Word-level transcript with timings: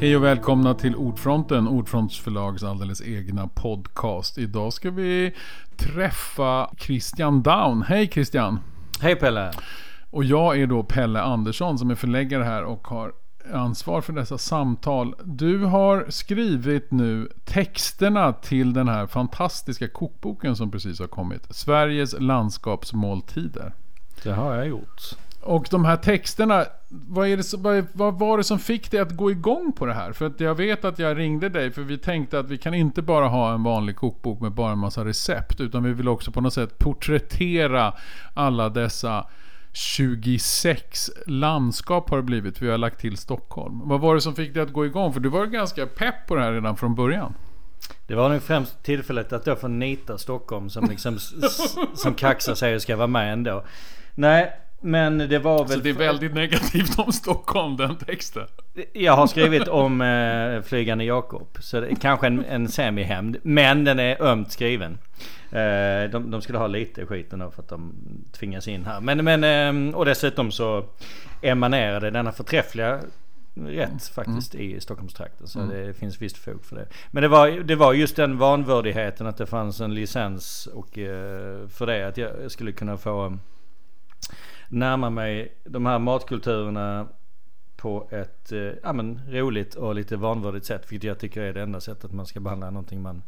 Hej 0.00 0.16
och 0.16 0.24
välkomna 0.24 0.74
till 0.74 0.96
Ordfronten, 0.96 1.68
Ordfronts 1.68 2.18
förlags 2.18 2.62
alldeles 2.62 3.02
egna 3.02 3.48
podcast. 3.48 4.38
Idag 4.38 4.72
ska 4.72 4.90
vi 4.90 5.34
träffa 5.76 6.70
Christian 6.78 7.42
Down. 7.42 7.82
Hej 7.82 8.08
Christian! 8.08 8.60
Hej 9.00 9.16
Pelle! 9.16 9.52
Och 10.10 10.24
jag 10.24 10.60
är 10.60 10.66
då 10.66 10.82
Pelle 10.82 11.20
Andersson 11.20 11.78
som 11.78 11.90
är 11.90 11.94
förläggare 11.94 12.44
här 12.44 12.62
och 12.62 12.88
har 12.88 13.12
ansvar 13.52 14.00
för 14.00 14.12
dessa 14.12 14.38
samtal. 14.38 15.14
Du 15.24 15.64
har 15.64 16.06
skrivit 16.08 16.90
nu 16.90 17.28
texterna 17.44 18.32
till 18.32 18.72
den 18.72 18.88
här 18.88 19.06
fantastiska 19.06 19.88
kokboken 19.88 20.56
som 20.56 20.70
precis 20.70 21.00
har 21.00 21.06
kommit. 21.06 21.46
Sveriges 21.50 22.14
landskapsmåltider. 22.18 23.74
Det 24.22 24.32
har 24.32 24.54
jag 24.54 24.68
gjort. 24.68 25.16
Och 25.42 25.66
de 25.70 25.84
här 25.84 25.96
texterna, 25.96 26.64
vad, 26.88 27.28
är 27.28 27.36
det, 27.36 27.54
vad, 27.58 27.86
vad 27.92 28.18
var 28.18 28.38
det 28.38 28.44
som 28.44 28.58
fick 28.58 28.90
dig 28.90 29.00
att 29.00 29.16
gå 29.16 29.30
igång 29.30 29.72
på 29.72 29.86
det 29.86 29.94
här? 29.94 30.12
För 30.12 30.26
att 30.26 30.40
jag 30.40 30.54
vet 30.54 30.84
att 30.84 30.98
jag 30.98 31.18
ringde 31.18 31.48
dig 31.48 31.70
för 31.70 31.82
vi 31.82 31.98
tänkte 31.98 32.38
att 32.38 32.50
vi 32.50 32.58
kan 32.58 32.74
inte 32.74 33.02
bara 33.02 33.28
ha 33.28 33.54
en 33.54 33.62
vanlig 33.62 33.96
kokbok 33.96 34.40
med 34.40 34.52
bara 34.52 34.72
en 34.72 34.78
massa 34.78 35.04
recept. 35.04 35.60
Utan 35.60 35.82
vi 35.82 35.92
vill 35.92 36.08
också 36.08 36.30
på 36.30 36.40
något 36.40 36.54
sätt 36.54 36.78
porträttera 36.78 37.94
alla 38.34 38.68
dessa 38.68 39.26
26 39.72 41.10
landskap 41.26 42.10
har 42.10 42.16
det 42.16 42.22
blivit. 42.22 42.62
Vi 42.62 42.70
har 42.70 42.78
lagt 42.78 43.00
till 43.00 43.16
Stockholm. 43.16 43.80
Vad 43.84 44.00
var 44.00 44.14
det 44.14 44.20
som 44.20 44.34
fick 44.34 44.54
dig 44.54 44.62
att 44.62 44.72
gå 44.72 44.86
igång? 44.86 45.12
För 45.12 45.20
du 45.20 45.28
var 45.28 45.46
ganska 45.46 45.86
pepp 45.86 46.26
på 46.26 46.34
det 46.34 46.42
här 46.42 46.52
redan 46.52 46.76
från 46.76 46.94
början. 46.94 47.34
Det 48.06 48.14
var 48.14 48.28
nog 48.28 48.42
främst 48.42 48.82
tillfället 48.82 49.32
att 49.32 49.46
jag 49.46 49.60
får 49.60 49.68
nita 49.68 50.18
Stockholm 50.18 50.70
som 50.70 50.84
liksom 50.84 51.18
som 51.94 52.14
kaxar 52.14 52.54
sig 52.54 52.74
och 52.74 52.82
ska 52.82 52.96
vara 52.96 53.06
med 53.06 53.32
ändå. 53.32 53.64
Nej, 54.14 54.52
men 54.80 55.18
det 55.18 55.38
var 55.38 55.58
väl... 55.64 55.78
Så 55.78 55.84
det 55.84 55.90
är 55.90 55.94
väldigt 55.94 56.34
negativt 56.34 56.98
om 56.98 57.12
Stockholm, 57.12 57.76
den 57.76 57.96
texten? 57.96 58.46
Jag 58.92 59.16
har 59.16 59.26
skrivit 59.26 59.68
om 59.68 60.00
eh, 60.00 60.62
Flygande 60.62 61.04
Jakob. 61.04 61.48
Så 61.60 61.80
det 61.80 61.86
är 61.86 61.94
kanske 61.94 62.26
en, 62.26 62.44
en 62.44 62.68
semihämnd. 62.68 63.36
Men 63.42 63.84
den 63.84 63.98
är 63.98 64.22
ömt 64.22 64.52
skriven. 64.52 64.98
Eh, 65.50 66.10
de, 66.10 66.30
de 66.30 66.42
skulle 66.42 66.58
ha 66.58 66.66
lite 66.66 67.06
skiten 67.06 67.38
då 67.38 67.50
för 67.50 67.62
att 67.62 67.68
de 67.68 67.94
tvingas 68.32 68.68
in 68.68 68.84
här. 68.84 69.00
Men, 69.00 69.24
men 69.24 69.44
eh, 69.88 69.96
och 69.96 70.04
dessutom 70.04 70.52
så 70.52 70.84
emanerade 71.42 72.10
denna 72.10 72.32
förträffliga 72.32 73.00
rätt 73.54 74.08
faktiskt 74.08 74.54
mm. 74.54 74.66
i 74.66 74.80
Stockholmstrakten. 74.80 75.46
Så 75.46 75.60
mm. 75.60 75.86
det 75.86 75.94
finns 75.94 76.22
visst 76.22 76.38
fog 76.38 76.64
för 76.64 76.76
det. 76.76 76.86
Men 77.10 77.22
det 77.22 77.28
var, 77.28 77.48
det 77.48 77.76
var 77.76 77.92
just 77.92 78.16
den 78.16 78.38
vanvördigheten 78.38 79.26
att 79.26 79.36
det 79.36 79.46
fanns 79.46 79.80
en 79.80 79.94
licens 79.94 80.66
och 80.66 80.98
eh, 80.98 81.68
för 81.68 81.86
det 81.86 82.08
att 82.08 82.16
jag 82.16 82.50
skulle 82.50 82.72
kunna 82.72 82.96
få 82.96 83.38
närma 84.70 85.10
mig 85.10 85.54
de 85.64 85.86
här 85.86 85.98
matkulturerna 85.98 87.08
på 87.76 88.08
ett 88.10 88.52
eh, 88.52 88.58
ja, 88.82 88.92
men, 88.92 89.20
roligt 89.28 89.74
och 89.74 89.94
lite 89.94 90.16
vanvördigt 90.16 90.66
sätt. 90.66 90.92
Vilket 90.92 91.08
jag 91.08 91.18
tycker 91.18 91.40
är 91.40 91.52
det 91.52 91.62
enda 91.62 91.80
sättet 91.80 92.12
man 92.12 92.26
ska 92.26 92.40
behandla 92.40 92.70
någonting 92.70 93.02
man 93.02 93.22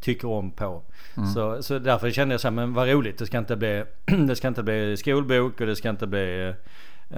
tycker 0.00 0.28
om 0.28 0.50
på. 0.50 0.82
Mm. 1.16 1.28
Så, 1.28 1.62
så 1.62 1.78
därför 1.78 2.10
kände 2.10 2.34
jag 2.34 2.40
så 2.40 2.48
här, 2.48 2.52
men 2.52 2.74
vad 2.74 2.88
roligt. 2.88 3.18
Det 3.18 3.26
ska 3.26 3.38
inte 3.38 3.56
bli, 3.56 3.84
det 4.26 4.36
ska 4.36 4.48
inte 4.48 4.62
bli 4.62 4.96
skolbok 4.96 5.60
och 5.60 5.66
det 5.66 5.76
ska 5.76 5.90
inte 5.90 6.06
bli 6.06 6.48
eh, 6.48 6.54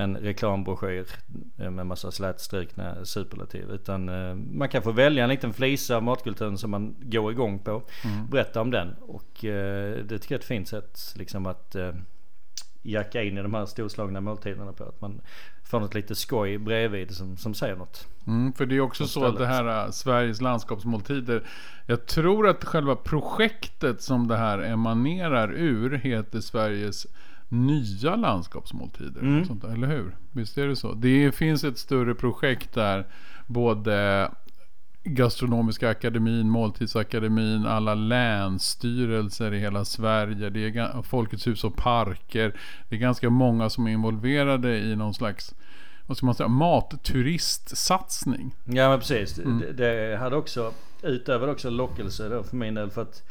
en 0.01 0.17
reklambroschyr 0.17 1.07
eh, 1.59 1.71
med 1.71 1.87
massa 1.87 2.11
slätstrukna 2.11 3.05
superlativ. 3.05 3.71
Utan 3.71 4.05
man 4.59 4.69
kan 4.69 4.83
få 4.83 4.93
välja 4.93 5.25
en 5.25 5.31
liten 5.31 5.53
flisa 5.53 5.97
av 5.97 6.03
matkulturen 6.03 6.59
som 6.59 6.71
man 6.71 6.97
går 7.01 7.33
igång 7.33 7.59
på. 7.59 7.83
Mm. 8.05 8.27
Berätta 8.27 8.61
om 8.61 8.71
den. 8.71 8.95
Och 9.01 9.39
det 9.41 10.19
tycker 10.19 10.35
jag 10.35 10.39
är 10.39 10.39
ett 10.39 10.45
fint 10.45 10.69
sätt 10.69 11.15
liksom 11.17 11.47
att 11.47 11.77
jacka 12.83 13.23
in 13.23 13.39
i 13.39 13.43
de 13.43 13.55
här 13.55 13.67
storslagna 13.67 14.21
måltiderna 14.21 14.73
på. 14.73 14.85
Att 14.85 15.01
man 15.01 15.21
får 15.65 15.81
något 15.81 15.95
lite 15.95 16.15
skoj 16.15 16.59
bredvid 16.59 17.17
som, 17.17 17.37
som 17.37 17.55
säger 17.55 17.77
något. 17.77 18.09
Mm, 18.27 18.53
för 18.53 18.67
det 18.67 18.77
är 18.77 18.81
också 18.81 19.07
så 19.07 19.25
att 19.25 19.39
det 19.39 19.47
här 19.47 19.85
äh, 19.85 19.91
Sveriges 19.91 20.41
landskapsmåltider. 20.41 21.43
Jag 21.87 22.07
tror 22.07 22.49
att 22.49 22.65
själva 22.65 22.97
projektet 22.97 24.03
som 24.03 24.29
det 24.29 24.37
här 24.37 24.59
emanerar 24.59 25.53
ur 25.53 25.91
heter 25.91 26.41
Sveriges 26.41 27.07
nya 27.49 28.17
landskapsmåltider. 28.17 29.21
Mm. 29.21 29.45
Sånt, 29.45 29.65
eller 29.65 29.87
hur? 29.87 30.17
Visst 30.33 30.59
är 30.59 30.67
det 30.67 30.77
så? 30.77 30.93
Det 30.93 31.35
finns 31.35 31.65
ett 31.65 31.79
större 31.79 32.15
projekt 32.15 32.75
där 32.75 33.07
både 33.47 34.31
Gastronomiska 35.05 35.89
akademin, 35.89 36.49
Måltidsakademin, 36.49 37.67
alla 37.67 37.95
länsstyrelser 37.95 39.55
i 39.55 39.59
hela 39.59 39.85
Sverige. 39.85 40.51
Det 40.51 40.67
är 40.67 41.03
Folkets 41.03 41.47
hus 41.47 41.65
och 41.65 41.77
parker. 41.77 42.55
Det 42.89 42.97
är 42.97 43.01
ganska 43.01 43.31
många 43.31 43.71
som 43.71 43.87
är 43.87 43.91
involverade 43.91 44.79
i 44.79 44.97
någon 44.97 45.15
slags 45.15 45.55
vad 46.11 46.17
ska 46.17 46.27
man 46.27 46.35
säga, 46.35 46.49
matturistsatsning. 46.49 48.55
Ja 48.65 48.89
men 48.89 48.99
precis. 48.99 49.39
Mm. 49.39 49.59
Det, 49.59 49.73
det 49.73 50.17
hade 50.17 50.37
också, 50.37 50.73
utöver 51.03 51.49
också 51.49 51.71
lockelse 51.71 52.29
då 52.29 52.43
för 52.43 52.57
min 52.57 52.75
del 52.75 52.91
för 52.91 53.03
att 53.03 53.23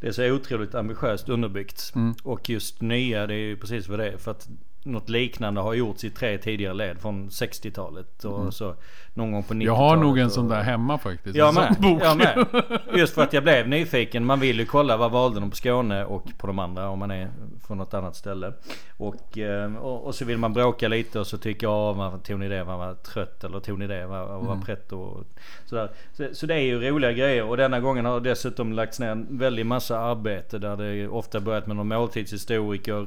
det 0.00 0.08
är 0.08 0.12
så 0.12 0.30
otroligt 0.30 0.74
ambitiöst 0.74 1.28
underbyggt. 1.28 1.92
Mm. 1.94 2.14
Och 2.22 2.50
just 2.50 2.80
nya, 2.80 3.26
det 3.26 3.34
är 3.34 3.38
ju 3.38 3.56
precis 3.56 3.88
vad 3.88 3.98
det 3.98 4.08
är. 4.08 4.16
För 4.16 4.30
att 4.30 4.48
något 4.84 5.08
liknande 5.08 5.60
har 5.60 5.74
gjorts 5.74 6.04
i 6.04 6.10
tre 6.10 6.38
tidigare 6.38 6.74
led 6.74 7.00
från 7.00 7.28
60-talet 7.28 8.24
och 8.24 8.40
mm. 8.40 8.52
så 8.52 8.74
någon 9.14 9.32
gång 9.32 9.42
på 9.42 9.54
90-talet. 9.54 9.66
Jag 9.66 9.74
har 9.74 9.96
nog 9.96 10.18
en 10.18 10.30
sån 10.30 10.48
där 10.48 10.62
hemma 10.62 10.98
faktiskt. 10.98 11.36
Jag 11.36 11.54
med, 11.54 11.76
jag 11.80 12.16
med. 12.16 12.46
Just 12.94 13.14
för 13.14 13.22
att 13.22 13.32
jag 13.32 13.42
blev 13.42 13.68
nyfiken. 13.68 14.24
Man 14.24 14.40
vill 14.40 14.58
ju 14.58 14.66
kolla 14.66 14.96
vad 14.96 15.10
valde 15.10 15.40
de 15.40 15.50
på 15.50 15.56
Skåne 15.56 16.04
och 16.04 16.24
på 16.38 16.46
de 16.46 16.58
andra 16.58 16.88
om 16.88 16.98
man 16.98 17.10
är 17.10 17.30
från 17.66 17.78
något 17.78 17.94
annat 17.94 18.16
ställe. 18.16 18.52
Och, 18.96 19.38
eh, 19.38 19.76
och, 19.76 20.06
och 20.06 20.14
så 20.14 20.24
vill 20.24 20.38
man 20.38 20.52
bråka 20.52 20.88
lite 20.88 21.20
och 21.20 21.26
så 21.26 21.38
tycker 21.38 21.66
jag, 21.66 21.94
vad 21.94 22.24
tog 22.24 22.38
ni 22.38 22.48
det? 22.48 22.64
Man 22.64 22.78
var 22.78 22.94
trött 22.94 23.44
eller 23.44 23.60
tog 23.60 23.78
ni 23.78 23.86
det? 23.86 24.06
Vad 24.06 24.28
var 24.28 24.52
mm. 24.52 24.64
pretto? 24.64 24.96
Och 24.98 25.24
sådär. 25.64 25.90
Så, 26.12 26.28
så 26.32 26.46
det 26.46 26.54
är 26.54 26.60
ju 26.60 26.80
roliga 26.80 27.12
grejer 27.12 27.44
och 27.44 27.56
denna 27.56 27.80
gången 27.80 28.04
har 28.04 28.20
dessutom 28.20 28.72
lagts 28.72 29.00
ner 29.00 29.08
en 29.08 29.38
väldig 29.38 29.66
massa 29.66 29.98
arbete 29.98 30.58
där 30.58 30.76
det 30.76 31.08
ofta 31.08 31.40
börjat 31.40 31.66
med 31.66 31.76
någon 31.76 31.88
måltidshistoriker 31.88 33.06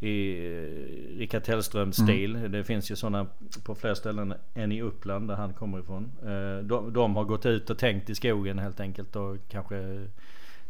i 0.00 0.46
eh, 0.46 1.18
Rickard 1.18 1.42
Tellströms 1.42 1.98
mm. 1.98 2.08
stil. 2.08 2.52
Det 2.52 2.64
finns 2.64 2.90
ju 2.90 2.96
sådana 2.96 3.26
på 3.64 3.74
fler 3.74 3.94
ställen 3.94 4.34
än 4.54 4.72
i 4.72 4.82
Uppland 4.82 5.28
där 5.28 5.34
han 5.34 5.52
kommer 5.52 5.80
ifrån. 5.80 6.12
Eh, 6.22 6.64
de, 6.64 6.92
de 6.92 7.16
har 7.16 7.24
gått 7.24 7.46
ut 7.46 7.70
och 7.70 7.78
tänkt 7.78 8.10
i 8.10 8.14
skogen 8.14 8.58
helt 8.58 8.80
enkelt 8.80 9.16
och 9.16 9.36
kanske 9.48 10.06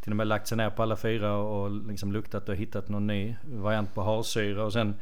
till 0.00 0.12
och 0.12 0.16
med 0.16 0.26
lagt 0.26 0.46
sig 0.46 0.56
ner 0.56 0.70
på 0.70 0.82
alla 0.82 0.96
fyra 0.96 1.36
och 1.36 1.70
liksom 1.70 2.12
luktat 2.12 2.48
och 2.48 2.56
hittat 2.56 2.88
någon 2.88 3.06
ny 3.06 3.36
variant 3.44 3.94
på 3.94 4.02
harsyra 4.02 4.64
och 4.64 4.72
sen 4.72 4.94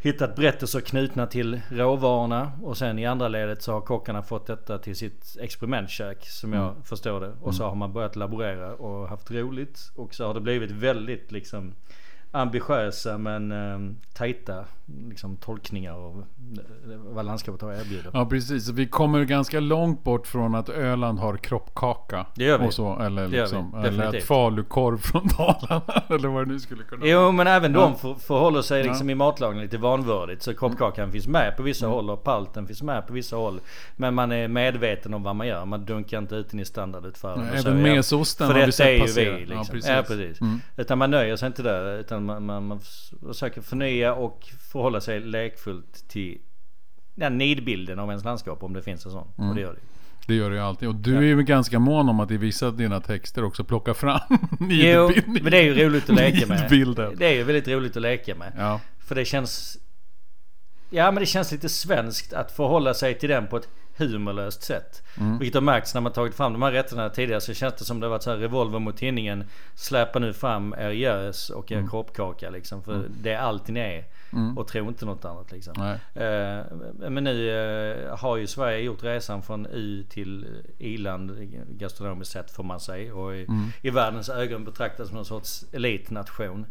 hittat 0.00 0.36
berättelser 0.36 0.80
knutna 0.80 1.26
till 1.26 1.60
råvarorna 1.68 2.52
och 2.62 2.76
sen 2.76 2.98
i 2.98 3.06
andra 3.06 3.28
ledet 3.28 3.62
så 3.62 3.72
har 3.72 3.80
kockarna 3.80 4.22
fått 4.22 4.46
detta 4.46 4.78
till 4.78 4.96
sitt 4.96 5.36
experimentkök 5.40 6.26
som 6.26 6.52
jag 6.52 6.70
mm. 6.70 6.82
förstår 6.82 7.20
det. 7.20 7.32
Och 7.40 7.54
så 7.54 7.62
mm. 7.62 7.68
har 7.68 7.76
man 7.76 7.92
börjat 7.92 8.16
laborera 8.16 8.74
och 8.74 9.08
haft 9.08 9.30
roligt 9.30 9.92
och 9.96 10.14
så 10.14 10.26
har 10.26 10.34
det 10.34 10.40
blivit 10.40 10.70
väldigt 10.70 11.32
liksom 11.32 11.74
ambitiösa 12.30 13.18
men 13.18 13.52
eh, 13.52 13.94
tajta 14.14 14.64
liksom, 15.08 15.36
tolkningar 15.36 15.92
av 15.92 16.24
eh, 16.90 16.96
vad 16.96 17.24
landskapet 17.24 17.62
har 17.62 17.72
erbjuder. 17.72 18.10
Ja 18.14 18.26
precis, 18.26 18.68
vi 18.68 18.86
kommer 18.86 19.24
ganska 19.24 19.60
långt 19.60 20.04
bort 20.04 20.26
från 20.26 20.54
att 20.54 20.68
Öland 20.68 21.18
har 21.18 21.36
kroppkaka. 21.36 22.26
Det 22.34 22.44
gör 22.44 22.58
vi. 22.58 22.66
Och 22.66 22.74
så, 22.74 22.98
eller, 22.98 23.28
liksom, 23.28 23.74
eller 23.84 24.04
att 24.04 24.22
falukorv 24.22 24.98
från 24.98 25.28
Dalarna. 25.38 25.82
eller 26.08 26.28
vad 26.28 26.46
det 26.46 26.52
nu 26.52 26.60
skulle 26.60 26.82
kunna 26.84 27.00
vara. 27.00 27.10
Jo 27.10 27.32
men 27.32 27.46
även 27.46 27.74
ja. 27.74 27.80
de 27.80 27.96
för, 27.96 28.14
förhåller 28.14 28.62
sig 28.62 28.84
liksom 28.84 29.08
ja. 29.08 29.12
i 29.12 29.14
matlagningen 29.14 29.64
lite 29.64 29.78
vanvördigt. 29.78 30.42
Så 30.42 30.54
kroppkakan 30.54 31.02
mm. 31.02 31.12
finns 31.12 31.26
med 31.26 31.56
på 31.56 31.62
vissa 31.62 31.86
mm. 31.86 31.94
håll 31.94 32.10
och 32.10 32.24
palten 32.24 32.66
finns 32.66 32.82
med 32.82 33.06
på 33.06 33.12
vissa 33.12 33.36
håll. 33.36 33.60
Men 33.96 34.14
man 34.14 34.32
är 34.32 34.48
medveten 34.48 35.14
om 35.14 35.22
vad 35.22 35.36
man 35.36 35.46
gör. 35.46 35.64
Man 35.64 35.84
dunkar 35.84 36.18
inte 36.18 36.34
ut 36.34 36.50
den 36.50 36.60
i 36.60 36.64
standardutförande. 36.64 37.50
Även 37.54 37.82
mesosten 37.82 38.46
har 38.46 38.66
vi 38.66 38.72
sett 38.72 39.00
passera. 39.00 39.34
Vi, 39.34 39.40
liksom. 39.40 39.56
ja, 39.56 39.64
precis. 39.72 39.90
Ja, 39.90 40.02
precis. 40.06 40.40
Mm. 40.40 40.60
Utan 40.76 40.98
man 40.98 41.10
nöjer 41.10 41.36
sig 41.36 41.46
inte 41.46 41.62
där. 41.62 41.98
Utan 41.98 42.17
man, 42.24 42.46
man, 42.46 42.66
man 42.66 42.80
försöker 43.26 43.60
förnya 43.60 44.14
och 44.14 44.48
förhålla 44.72 45.00
sig 45.00 45.20
lekfullt 45.20 46.08
till 46.08 46.38
den 47.14 47.38
nidbilden 47.38 47.98
av 47.98 48.08
ens 48.08 48.24
landskap 48.24 48.62
om 48.62 48.72
det 48.72 48.82
finns 48.82 49.06
en 49.06 49.12
sån. 49.12 49.28
Mm. 49.38 49.50
Och 49.50 49.54
det 49.54 49.60
gör 49.60 49.72
det. 49.72 49.80
Det 50.26 50.34
gör 50.34 50.50
det 50.50 50.56
ju 50.56 50.62
alltid. 50.62 50.88
Och 50.88 50.94
du 50.94 51.14
ja. 51.14 51.18
är 51.18 51.24
ju 51.24 51.42
ganska 51.42 51.78
mån 51.78 52.08
om 52.08 52.20
att 52.20 52.30
i 52.30 52.36
vissa 52.36 52.66
av 52.66 52.76
dina 52.76 53.00
texter 53.00 53.44
också 53.44 53.64
plocka 53.64 53.94
fram 53.94 54.20
Jo, 54.60 55.12
men 55.26 55.44
det 55.44 55.58
är 55.58 55.62
ju 55.62 55.74
roligt 55.74 56.10
att 56.10 56.16
leka 56.16 56.46
med. 56.46 56.70
Det 57.18 57.26
är 57.26 57.34
ju 57.34 57.42
väldigt 57.42 57.68
roligt 57.68 57.96
att 57.96 58.02
leka 58.02 58.34
med. 58.34 58.52
Ja. 58.58 58.80
För 58.98 59.14
det 59.14 59.24
känns... 59.24 59.78
Ja 60.90 61.10
men 61.10 61.20
det 61.20 61.26
känns 61.26 61.52
lite 61.52 61.68
svenskt 61.68 62.32
att 62.32 62.52
förhålla 62.52 62.94
sig 62.94 63.18
till 63.18 63.28
den 63.28 63.46
på 63.46 63.56
ett 63.56 63.68
humorlöst 63.98 64.62
sätt. 64.62 65.02
Mm. 65.20 65.38
Vilket 65.38 65.54
har 65.54 65.62
märkts 65.62 65.94
när 65.94 66.00
man 66.00 66.12
tagit 66.12 66.34
fram 66.34 66.52
de 66.52 66.62
här 66.62 66.72
rätterna 66.72 67.10
tidigare 67.10 67.40
så 67.40 67.54
känns 67.54 67.74
det 67.74 67.84
som 67.84 68.00
det 68.00 68.06
har 68.06 68.10
varit 68.10 68.22
så 68.22 68.30
här 68.30 68.36
revolver 68.36 68.78
mot 68.78 68.96
tinningen. 68.96 69.44
Släpa 69.74 70.18
nu 70.18 70.32
fram 70.32 70.74
er 70.78 70.90
gös 70.90 71.50
och 71.50 71.72
er 71.72 71.76
mm. 71.76 71.90
kroppkaka 71.90 72.50
liksom. 72.50 72.82
För 72.82 72.94
mm. 72.94 73.12
det 73.20 73.32
är 73.32 73.38
allt 73.38 73.68
ni 73.68 73.80
är. 73.80 74.04
Mm. 74.32 74.58
Och 74.58 74.68
tro 74.68 74.88
inte 74.88 75.04
något 75.04 75.24
annat 75.24 75.52
liksom. 75.52 75.82
Uh, 75.82 77.10
men 77.10 77.24
nu 77.24 77.50
uh, 77.50 78.16
har 78.16 78.36
ju 78.36 78.46
Sverige 78.46 78.78
gjort 78.78 79.02
resan 79.02 79.42
från 79.42 79.66
U 79.66 80.04
till 80.08 80.46
i-land 80.78 81.36
gastronomiskt 81.68 82.32
sett 82.32 82.50
får 82.50 82.64
man 82.64 82.80
säga. 82.80 83.14
Och 83.14 83.36
i, 83.36 83.44
mm. 83.44 83.66
i 83.82 83.90
världens 83.90 84.28
ögon 84.28 84.64
betraktas 84.64 85.08
som 85.08 85.16
någon 85.16 85.24
sorts 85.24 85.64
elitnation. 85.72 86.66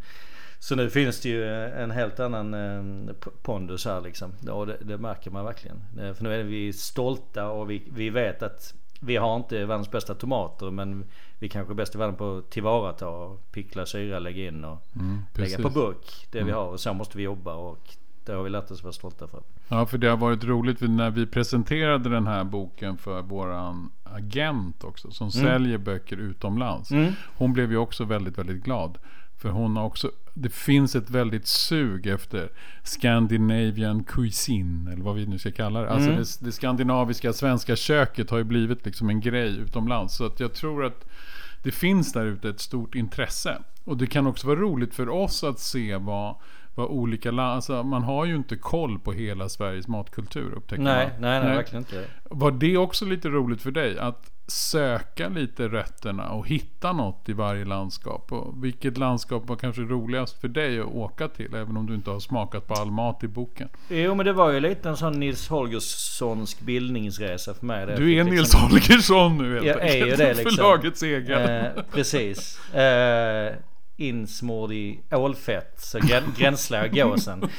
Så 0.59 0.75
nu 0.75 0.89
finns 0.89 1.21
det 1.21 1.29
ju 1.29 1.45
en 1.69 1.91
helt 1.91 2.19
annan 2.19 2.53
eh, 2.53 3.13
pondus 3.41 3.85
här 3.85 4.01
liksom. 4.01 4.31
Och 4.51 4.67
det, 4.67 4.77
det 4.81 4.97
märker 4.97 5.31
man 5.31 5.45
verkligen. 5.45 5.81
Eh, 5.99 6.13
för 6.13 6.23
nu 6.23 6.33
är 6.39 6.43
vi 6.43 6.73
stolta 6.73 7.49
och 7.49 7.69
vi, 7.69 7.83
vi 7.95 8.09
vet 8.09 8.43
att 8.43 8.73
vi 8.99 9.15
har 9.15 9.35
inte 9.35 9.65
världens 9.65 9.91
bästa 9.91 10.15
tomater 10.15 10.71
men 10.71 11.05
vi 11.39 11.49
kanske 11.49 11.73
är 11.73 11.75
bäst 11.75 11.95
i 11.95 11.97
världen 11.97 12.15
på 12.15 12.37
att 12.37 12.49
tillvarata, 12.49 13.05
pickla 13.51 13.85
syra, 13.85 14.19
lägga 14.19 14.47
in 14.47 14.65
och 14.65 14.85
mm, 14.95 15.19
lägga 15.33 15.57
på 15.57 15.69
burk 15.69 16.27
det 16.31 16.39
mm. 16.39 16.47
vi 16.47 16.53
har. 16.53 16.65
Och 16.65 16.79
så 16.79 16.93
måste 16.93 17.17
vi 17.17 17.23
jobba 17.23 17.53
och 17.53 17.95
det 18.25 18.33
har 18.33 18.43
vi 18.43 18.49
lärt 18.49 18.71
oss 18.71 18.83
vara 18.83 18.93
stolta 18.93 19.27
för. 19.27 19.41
Ja, 19.67 19.85
för 19.85 19.97
det 19.97 20.07
har 20.07 20.17
varit 20.17 20.43
roligt 20.43 20.81
när 20.81 21.09
vi 21.09 21.25
presenterade 21.25 22.09
den 22.09 22.27
här 22.27 22.43
boken 22.43 22.97
för 22.97 23.21
våran 23.21 23.91
agent 24.03 24.83
också. 24.83 25.11
Som 25.11 25.29
mm. 25.35 25.47
säljer 25.47 25.77
böcker 25.77 26.17
utomlands. 26.17 26.91
Mm. 26.91 27.13
Hon 27.37 27.53
blev 27.53 27.71
ju 27.71 27.77
också 27.77 28.03
väldigt, 28.03 28.37
väldigt 28.37 28.63
glad. 28.63 28.97
För 29.37 29.49
hon 29.49 29.77
har 29.77 29.83
också, 29.83 30.11
det 30.33 30.49
finns 30.49 30.95
ett 30.95 31.09
väldigt 31.09 31.47
sug 31.47 32.07
efter 32.07 32.49
Scandinavian 32.83 34.03
cuisine, 34.03 34.87
eller 34.93 35.03
vad 35.03 35.15
vi 35.15 35.25
nu 35.25 35.39
ska 35.39 35.51
kalla 35.51 35.81
det. 35.81 35.89
Alltså 35.89 36.09
mm. 36.09 36.21
Det, 36.21 36.45
det, 36.45 36.51
skandinaviska 36.51 37.33
svenska 37.33 37.75
köket 37.75 38.29
har 38.29 38.37
ju 38.37 38.43
blivit 38.43 38.85
liksom 38.85 39.09
en 39.09 39.21
grej 39.21 39.57
utomlands. 39.57 40.15
Så 40.15 40.25
att 40.25 40.39
jag 40.39 40.53
tror 40.53 40.85
att 40.85 41.05
det 41.63 41.71
finns 41.71 42.13
där 42.13 42.25
ute 42.25 42.49
ett 42.49 42.59
stort 42.59 42.95
intresse. 42.95 43.57
Och 43.83 43.97
det 43.97 44.07
kan 44.07 44.27
också 44.27 44.47
vara 44.47 44.59
roligt 44.59 44.93
för 44.93 45.09
oss 45.09 45.43
att 45.43 45.59
se 45.59 45.97
vad 45.97 46.35
vad 46.77 46.87
olika 46.87 47.31
alltså 47.31 47.83
man 47.83 48.03
har 48.03 48.25
ju 48.25 48.35
inte 48.35 48.55
koll 48.55 48.99
på 48.99 49.11
hela 49.11 49.49
Sveriges 49.49 49.87
matkultur 49.87 50.53
upptäcker 50.55 50.83
nej, 50.83 51.07
man. 51.07 51.21
Nej, 51.21 51.39
nej, 51.39 51.47
nej, 51.47 51.55
verkligen 51.55 51.81
inte. 51.81 52.03
Var 52.23 52.51
det 52.51 52.77
också 52.77 53.05
lite 53.05 53.29
roligt 53.29 53.61
för 53.61 53.71
dig? 53.71 53.99
Att 53.99 54.31
söka 54.47 55.29
lite 55.29 55.67
rötterna 55.67 56.29
och 56.29 56.47
hitta 56.47 56.93
något 56.93 57.29
i 57.29 57.33
varje 57.33 57.65
landskap. 57.65 58.31
Och 58.31 58.63
vilket 58.63 58.97
landskap 58.97 59.49
var 59.49 59.55
kanske 59.55 59.81
roligast 59.81 60.41
för 60.41 60.47
dig 60.47 60.79
att 60.79 60.85
åka 60.85 61.27
till? 61.27 61.55
Även 61.55 61.77
om 61.77 61.85
du 61.85 61.95
inte 61.95 62.09
har 62.09 62.19
smakat 62.19 62.67
på 62.67 62.73
all 62.73 62.91
mat 62.91 63.23
i 63.23 63.27
boken. 63.27 63.69
Jo 63.89 64.15
men 64.15 64.25
det 64.25 64.33
var 64.33 64.51
ju 64.51 64.59
lite 64.59 64.89
en 64.89 64.97
sån 64.97 65.19
Nils 65.19 65.47
Holgerssonsk 65.47 66.61
bildningsresa 66.61 67.53
för 67.53 67.65
mig. 67.65 67.85
Du 67.85 67.93
är 67.93 67.97
liksom, 67.97 68.35
Nils 68.35 68.53
Holgersson 68.53 69.37
nu 69.37 69.53
helt 69.53 69.65
jag 69.65 69.81
enkelt. 69.81 70.01
Är 70.01 70.05
ju 70.05 70.15
det 70.15 70.33
liksom. 70.33 70.51
Förlagets 70.51 71.03
egen. 71.03 71.41
Eh, 71.41 71.83
precis. 71.91 72.59
Eh, 72.73 73.53
insmord 73.97 74.71
i 74.71 74.99
ålfett. 75.11 75.73
Så 75.77 75.99
grän, 75.99 76.23
gränslade 76.37 76.89
jag 76.93 77.09
gåsen. 77.09 77.49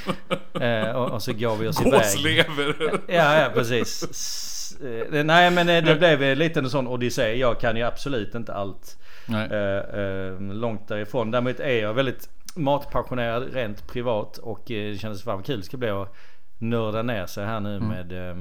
Eh, 0.61 0.90
och, 0.90 1.11
och, 1.11 1.23
så 1.23 1.32
går 1.32 1.56
vi 1.56 1.69
oss 1.69 1.81
iväg. 1.81 1.93
Gåslever! 1.93 3.00
Ja, 3.06 3.40
ja 3.40 3.50
precis. 3.55 4.76
Eh, 4.81 5.25
nej 5.25 5.50
men 5.50 5.69
eh, 5.69 5.85
det 5.85 5.96
blev 5.96 6.37
lite 6.37 6.61
en 6.61 6.70
sån 6.70 6.88
odyssé. 6.88 7.35
Jag 7.35 7.61
kan 7.61 7.76
ju 7.76 7.82
absolut 7.82 8.35
inte 8.35 8.55
allt. 8.55 8.99
Eh, 9.29 10.00
eh, 10.00 10.40
långt 10.40 10.88
därifrån. 10.88 11.31
Däremot 11.31 11.61
är 11.61 11.82
jag 11.82 11.94
väldigt 11.94 12.29
matpassionerad 12.56 13.55
rent 13.55 13.87
privat. 13.87 14.38
Och 14.38 14.62
det 14.67 15.00
kändes 15.00 15.23
fan 15.23 15.43
kul 15.43 15.58
det 15.58 15.67
ska 15.67 15.76
bli 15.76 15.88
att 15.88 16.14
nörda 16.58 17.02
ner 17.02 17.26
sig 17.26 17.46
här 17.46 17.61
nu 17.61 17.76
mm. 17.76 17.88
med, 17.88 18.37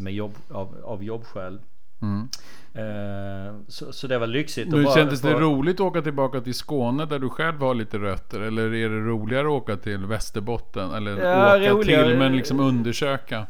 med 0.00 0.12
jobb, 0.12 0.34
av, 0.50 0.76
av 0.84 1.04
jobbskäl. 1.04 1.60
Mm. 2.02 2.28
Eh, 2.74 3.54
så, 3.68 3.92
så, 3.92 4.06
det 4.06 4.18
var 4.18 4.26
lyxigt. 4.26 4.68
Nu 4.68 4.86
kändes 4.94 5.20
det 5.20 5.34
roligt 5.34 5.74
att 5.74 5.80
åka 5.80 6.02
tillbaka 6.02 6.40
till 6.40 6.54
Skåne 6.54 7.04
där 7.04 7.18
du 7.18 7.28
själv 7.28 7.60
har 7.60 7.74
lite 7.74 7.98
rötter? 7.98 8.40
Eller 8.40 8.74
är 8.74 8.88
det 8.88 9.00
roligare 9.00 9.46
att 9.46 9.52
åka 9.62 9.76
till 9.76 10.06
Västerbotten? 10.06 10.90
Eller 10.90 11.16
ja, 11.16 11.56
åka 11.56 11.70
roligare. 11.70 12.08
till 12.08 12.18
men 12.18 12.36
liksom 12.36 12.60
undersöka? 12.60 13.46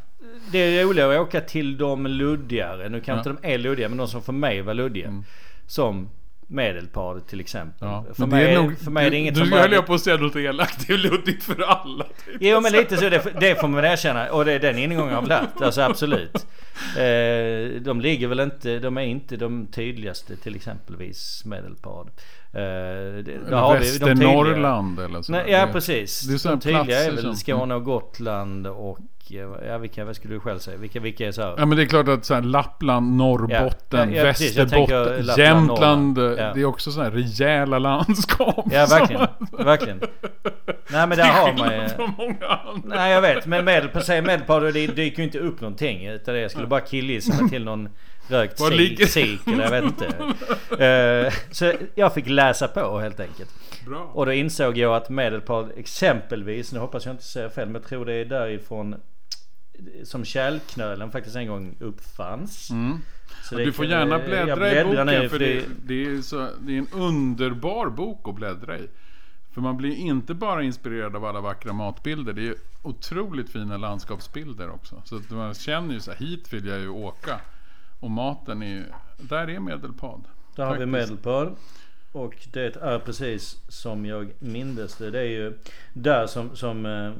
Det 0.51 0.59
är 0.59 0.85
roligare 0.85 1.15
att 1.15 1.27
åka 1.27 1.41
till 1.41 1.77
de 1.77 2.07
luddigare. 2.07 2.89
Nu 2.89 3.01
kanske 3.01 3.29
ja. 3.29 3.33
inte 3.33 3.47
de 3.47 3.53
är 3.53 3.57
luddiga 3.57 3.89
men 3.89 3.97
de 3.97 4.07
som 4.07 4.21
för 4.21 4.33
mig 4.33 4.61
var 4.61 4.73
luddiga. 4.73 5.07
Mm. 5.07 5.23
Som 5.67 6.09
Medelpad 6.51 7.27
till 7.27 7.39
exempel. 7.39 7.87
Ja, 7.87 8.05
för, 8.13 8.25
mig, 8.25 8.45
det 8.45 8.51
är 8.51 8.61
nog, 8.61 8.79
för 8.79 8.91
mig 8.91 9.07
är 9.07 9.11
det 9.11 9.17
inget 9.17 9.35
Du 9.35 9.41
som 9.41 9.51
höll 9.51 9.71
jag 9.71 9.85
på 9.85 9.93
att 9.93 10.01
säga 10.01 10.17
något 10.17 10.35
elakt. 10.35 10.87
Det 10.87 10.93
är 10.93 10.97
luddigt 10.97 11.43
för 11.43 11.61
alla. 11.61 12.05
Jo 12.39 12.61
men 12.61 12.71
lite 12.71 12.97
så. 12.97 13.09
Det, 13.09 13.33
det 13.39 13.59
får 13.59 13.67
man 13.67 13.85
erkänna. 13.85 14.31
Och 14.31 14.45
det 14.45 14.53
är 14.53 14.59
den 14.59 14.77
ingången 14.77 15.13
jag 15.13 15.21
har 15.21 15.27
lärt. 15.27 15.61
Alltså 15.61 15.81
absolut. 15.81 16.47
Eh, 16.97 17.81
de 17.81 18.01
ligger 18.01 18.27
väl 18.27 18.39
inte. 18.39 18.79
De 18.79 18.97
är 18.97 19.01
inte 19.01 19.37
de 19.37 19.67
tydligaste 19.67 20.35
till 20.35 20.55
exempelvis 20.55 21.45
Medelpad. 21.45 22.09
Eh, 22.53 23.73
Västernorrland 23.73 24.99
eller 24.99 25.21
så. 25.21 25.31
Nej, 25.31 25.51
ja 25.51 25.67
precis. 25.73 26.21
Det 26.21 26.33
är 26.33 26.49
de 26.49 26.59
tydliga 26.59 27.03
är 27.03 27.11
väl 27.11 27.35
Skåne 27.35 27.75
och 27.75 27.83
Gotland 27.83 28.67
och 28.67 28.99
ja 29.67 29.77
vilka, 29.77 30.05
vad 30.05 30.15
skulle 30.15 30.33
du 30.33 30.39
själv 30.39 30.59
säga? 30.59 30.77
Vilka, 30.77 30.99
vilka 30.99 31.27
är 31.27 31.31
så 31.31 31.41
här? 31.41 31.55
Ja 31.57 31.65
men 31.65 31.77
det 31.77 31.83
är 31.83 31.87
klart 31.87 32.07
att 32.07 32.25
så 32.25 32.33
här, 32.33 32.41
Lappland, 32.41 33.17
Norrbotten, 33.17 34.13
ja, 34.13 34.17
ja, 34.17 34.23
Västerbotten, 34.23 35.25
Lappland, 35.25 35.39
Jämtland. 35.39 36.17
Norrland. 36.17 36.39
Ja. 36.39 36.53
Det 36.53 36.61
är 36.61 36.65
också 36.65 36.91
så 36.91 37.01
här 37.01 37.11
rejäla 37.11 37.79
landskap. 37.79 38.65
Ja 38.71 38.85
verkligen, 38.85 39.27
verkligen. 39.51 40.01
Nej 40.91 41.07
men 41.07 41.17
där 41.17 41.25
har 41.25 41.53
man 41.57 41.73
ju... 41.73 41.87
Nej 42.83 43.11
jag 43.11 43.21
vet, 43.21 43.45
men 43.45 43.65
med, 43.65 43.93
på 43.93 44.01
sig 44.01 44.21
Medelpad 44.21 44.63
det 44.63 44.87
dyker 44.87 45.17
ju 45.17 45.23
inte 45.23 45.39
upp 45.39 45.61
någonting. 45.61 46.05
Utan 46.07 46.33
det, 46.33 46.41
jag 46.41 46.51
skulle 46.51 46.67
bara 46.67 46.81
killgissa 46.81 47.41
mig 47.41 47.49
till 47.49 47.63
någon 47.63 47.89
rökt 48.29 49.09
sik, 49.09 49.47
eller 49.47 49.63
jag 49.63 49.71
vet 49.71 49.83
inte. 49.83 50.05
Uh, 50.05 51.33
så 51.51 51.73
jag 51.95 52.13
fick 52.13 52.27
läsa 52.27 52.67
på 52.67 52.99
helt 52.99 53.19
enkelt. 53.19 53.49
Bra. 53.85 54.11
Och 54.13 54.25
då 54.25 54.31
insåg 54.33 54.77
jag 54.77 54.95
att 54.95 55.09
Medelpad 55.09 55.71
exempelvis, 55.77 56.73
nu 56.73 56.79
hoppas 56.79 57.05
jag 57.05 57.13
inte 57.13 57.23
säger 57.23 57.49
fel, 57.49 57.65
men 57.65 57.81
jag 57.81 57.89
tror 57.89 58.05
det 58.05 58.13
är 58.13 58.25
därifrån 58.25 58.95
som 60.03 60.25
kärlknölen 60.25 61.11
faktiskt 61.11 61.35
en 61.35 61.47
gång 61.47 61.75
uppfanns. 61.79 62.69
Mm. 62.69 62.97
Så 63.43 63.55
du 63.55 63.73
får 63.73 63.85
gärna 63.85 64.19
bläddra 64.19 64.81
i 64.81 64.83
boken 64.83 65.07
nu, 65.07 65.29
för 65.29 65.39
det, 65.39 65.65
det, 65.83 66.05
är 66.05 66.21
så, 66.21 66.49
det 66.59 66.73
är 66.73 66.77
en 66.77 66.87
underbar 66.93 67.89
bok 67.89 68.27
att 68.27 68.35
bläddra 68.35 68.77
i. 68.77 68.87
För 69.53 69.61
man 69.61 69.77
blir 69.77 69.95
inte 69.95 70.33
bara 70.33 70.63
inspirerad 70.63 71.15
av 71.15 71.25
alla 71.25 71.41
vackra 71.41 71.73
matbilder. 71.73 72.33
Det 72.33 72.47
är 72.47 72.55
otroligt 72.81 73.51
fina 73.51 73.77
landskapsbilder 73.77 74.69
också. 74.69 75.01
Så 75.05 75.15
att 75.15 75.29
man 75.29 75.53
känner 75.53 75.93
ju 75.93 75.99
så 75.99 76.11
här, 76.11 76.17
hit 76.17 76.53
vill 76.53 76.65
jag 76.67 76.79
ju 76.79 76.89
åka. 76.89 77.39
Och 77.99 78.11
maten 78.11 78.61
är 78.63 78.67
ju, 78.67 78.85
där 79.17 79.49
är 79.49 79.59
Medelpad. 79.59 80.27
Där 80.55 80.65
har 80.65 80.77
vi 80.77 80.85
Medelpad. 80.85 81.55
Och 82.11 82.47
det 82.53 82.75
är 82.75 82.99
precis 82.99 83.61
som 83.67 84.05
jag 84.05 84.31
mindes 84.39 84.97
det. 84.97 85.11
Det 85.11 85.19
är 85.19 85.29
ju 85.29 85.57
där 85.93 86.27
som, 86.27 86.55
som 86.55 86.85
eh, 86.85 87.11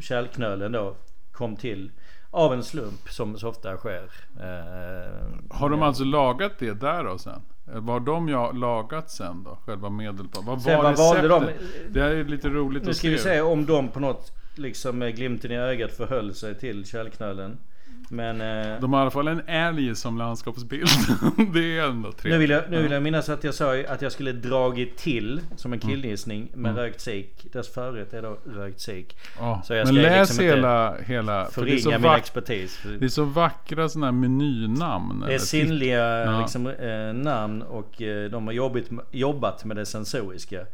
kärlknölen 0.00 0.72
då 0.72 0.96
kom 1.32 1.56
till. 1.56 1.90
Av 2.30 2.52
en 2.52 2.62
slump 2.62 3.08
som 3.10 3.38
så 3.38 3.48
ofta 3.48 3.76
sker. 3.76 4.10
Eh, 4.40 5.56
har 5.58 5.70
de 5.70 5.82
alltså 5.82 6.04
lagat 6.04 6.52
det 6.58 6.80
där 6.80 7.04
då 7.04 7.18
sen? 7.18 7.42
Vad 7.64 7.84
har 7.84 8.00
de 8.00 8.58
lagat 8.58 9.10
sen 9.10 9.42
då? 9.44 9.58
Själva 9.66 9.90
Medelpad? 9.90 10.44
Vad 10.44 10.62
sen 10.62 10.78
var 10.78 10.90
receptet? 10.90 11.30
De, 11.30 11.46
det 11.88 12.00
här 12.00 12.10
är 12.10 12.24
lite 12.24 12.48
roligt 12.48 12.82
nu 12.82 12.90
att 12.90 12.96
se. 12.96 13.08
Nu 13.10 13.18
ska 13.18 13.30
vi 13.30 13.36
se 13.36 13.40
om 13.40 13.66
de 13.66 13.88
på 13.88 14.00
något 14.00 14.32
liksom 14.54 14.98
med 14.98 15.16
glimten 15.16 15.52
i 15.52 15.56
ögat 15.56 15.92
förhöll 15.92 16.34
sig 16.34 16.58
till 16.58 16.84
kärlknölen. 16.84 17.58
Men, 18.10 18.40
eh, 18.40 18.80
de 18.80 18.92
har 18.92 19.00
i 19.00 19.02
alla 19.02 19.10
fall 19.10 19.28
en 19.28 19.42
älg 19.46 19.96
som 19.96 20.18
landskapsbild. 20.18 20.88
det 21.54 21.78
är 21.78 21.88
ändå 21.88 22.12
trevligt. 22.12 22.24
Nu 22.24 22.38
vill, 22.38 22.50
jag, 22.50 22.62
nu 22.70 22.82
vill 22.82 22.92
jag 22.92 23.02
minnas 23.02 23.28
att 23.28 23.44
jag 23.44 23.54
sa 23.54 23.76
att 23.88 24.02
jag 24.02 24.12
skulle 24.12 24.32
dragit 24.32 24.96
till 24.96 25.40
som 25.56 25.72
en 25.72 25.80
mm. 25.80 25.90
killgissning 25.90 26.48
med 26.54 26.70
mm. 26.70 26.82
rökt 26.82 27.00
sik. 27.00 27.52
Dess 27.52 27.74
förrätt 27.74 28.14
är 28.14 28.22
då 28.22 28.38
rökt 28.46 28.80
sik. 28.80 29.16
Oh, 29.40 29.62
så 29.62 29.74
jag 29.74 29.86
men 29.86 29.94
läs 29.94 30.28
liksom 30.28 30.44
hela, 30.44 30.96
hela. 30.96 31.46
Förringa 31.46 31.98
min 31.98 32.10
expertis. 32.10 32.80
Det 32.98 33.04
är 33.04 33.08
så 33.08 33.24
vackra 33.24 33.88
sådana 33.88 34.06
här 34.06 34.12
menynamn. 34.12 35.24
Det 35.26 35.34
är 35.34 35.38
sinnliga 35.38 36.24
ja. 36.24 36.40
liksom, 36.40 36.66
eh, 36.66 37.12
namn 37.12 37.62
och 37.62 38.02
eh, 38.02 38.30
de 38.30 38.46
har 38.46 38.54
jobbat 39.12 39.64
med 39.64 39.76
det 39.76 39.86
sensoriska. 39.86 40.66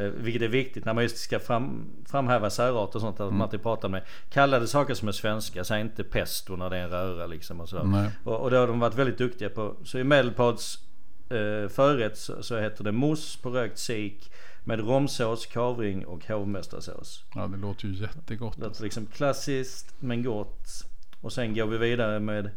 Eh, 0.00 0.06
vilket 0.06 0.42
är 0.42 0.48
viktigt 0.48 0.84
när 0.84 0.94
man 0.94 1.02
just 1.02 1.16
ska 1.16 1.38
fram, 1.38 1.90
framhäva 2.06 2.50
särart 2.50 2.94
och 2.94 3.00
sånt. 3.00 3.14
Att 3.14 3.20
mm. 3.20 3.34
man 3.34 3.42
alltid 3.42 3.62
pratar 3.62 3.88
med 3.88 4.02
kallade 4.30 4.66
saker 4.66 4.94
som 4.94 5.08
är 5.08 5.12
svenska. 5.12 5.64
Säg 5.64 5.80
inte 5.80 6.04
pesto 6.04 6.56
när 6.56 6.70
det 6.70 6.76
är 6.76 6.84
en 6.84 6.90
röra 6.90 7.26
liksom. 7.26 7.60
Och, 7.60 7.68
så. 7.68 8.10
Och, 8.24 8.40
och 8.40 8.50
det 8.50 8.56
har 8.56 8.66
de 8.66 8.80
varit 8.80 8.94
väldigt 8.94 9.18
duktiga 9.18 9.48
på. 9.48 9.76
Så 9.84 9.98
i 9.98 10.04
Medelpads 10.04 10.78
eh, 11.30 11.68
förrätt 11.68 12.18
så, 12.18 12.42
så, 12.42 12.58
heter 12.58 12.84
det 12.84 12.92
mousse 12.92 13.42
på 13.42 13.50
rökt 13.50 13.78
sik. 13.78 14.32
Med 14.64 14.80
romsås, 14.80 15.46
kavring 15.46 16.06
och 16.06 16.26
hovmästarsås. 16.26 17.24
Ja 17.34 17.46
det 17.46 17.56
låter 17.56 17.86
ju 17.86 17.94
jättegott. 17.94 18.56
Det 18.56 18.62
låter 18.62 18.82
liksom 18.82 19.06
klassiskt 19.06 19.94
men 19.98 20.22
gott. 20.22 20.68
Och 21.20 21.32
sen 21.32 21.54
går 21.54 21.66
vi 21.66 21.78
vidare 21.78 22.20
med 22.20 22.50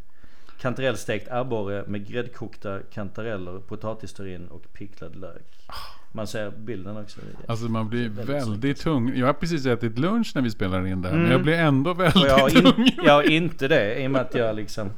kantarellstekt 0.60 1.32
abborre 1.32 1.84
med 1.88 2.08
gräddkokta 2.08 2.80
kantareller, 2.92 3.60
potatisterrin 3.60 4.48
och 4.48 4.74
picklad 4.74 5.16
lök. 5.16 5.68
Man 6.16 6.28
ser 6.28 6.52
bilden 6.52 6.98
också. 6.98 7.20
Alltså 7.48 7.66
man 7.66 7.90
blir 7.90 8.10
väldigt, 8.10 8.36
väldigt 8.36 8.82
tung. 8.82 9.16
Jag 9.16 9.26
har 9.26 9.34
precis 9.34 9.66
ätit 9.66 10.00
lunch 10.00 10.32
när 10.36 10.42
vi 10.42 10.52
spelar 10.52 10.88
in 10.88 11.02
det 11.02 11.08
här. 11.08 11.16
Mm. 11.16 11.24
Men 11.24 11.32
jag 11.32 11.44
blir 11.44 11.54
ändå 11.54 11.94
väldigt 11.94 12.24
jag 12.24 12.50
tung. 12.50 12.90
jag 13.04 13.14
har 13.14 13.24
inte 13.24 13.68
det 13.68 14.04
i 14.04 14.08
och 14.08 14.12
med 14.12 14.22
att 14.22 14.36
jag 14.36 14.56
liksom 14.56 14.90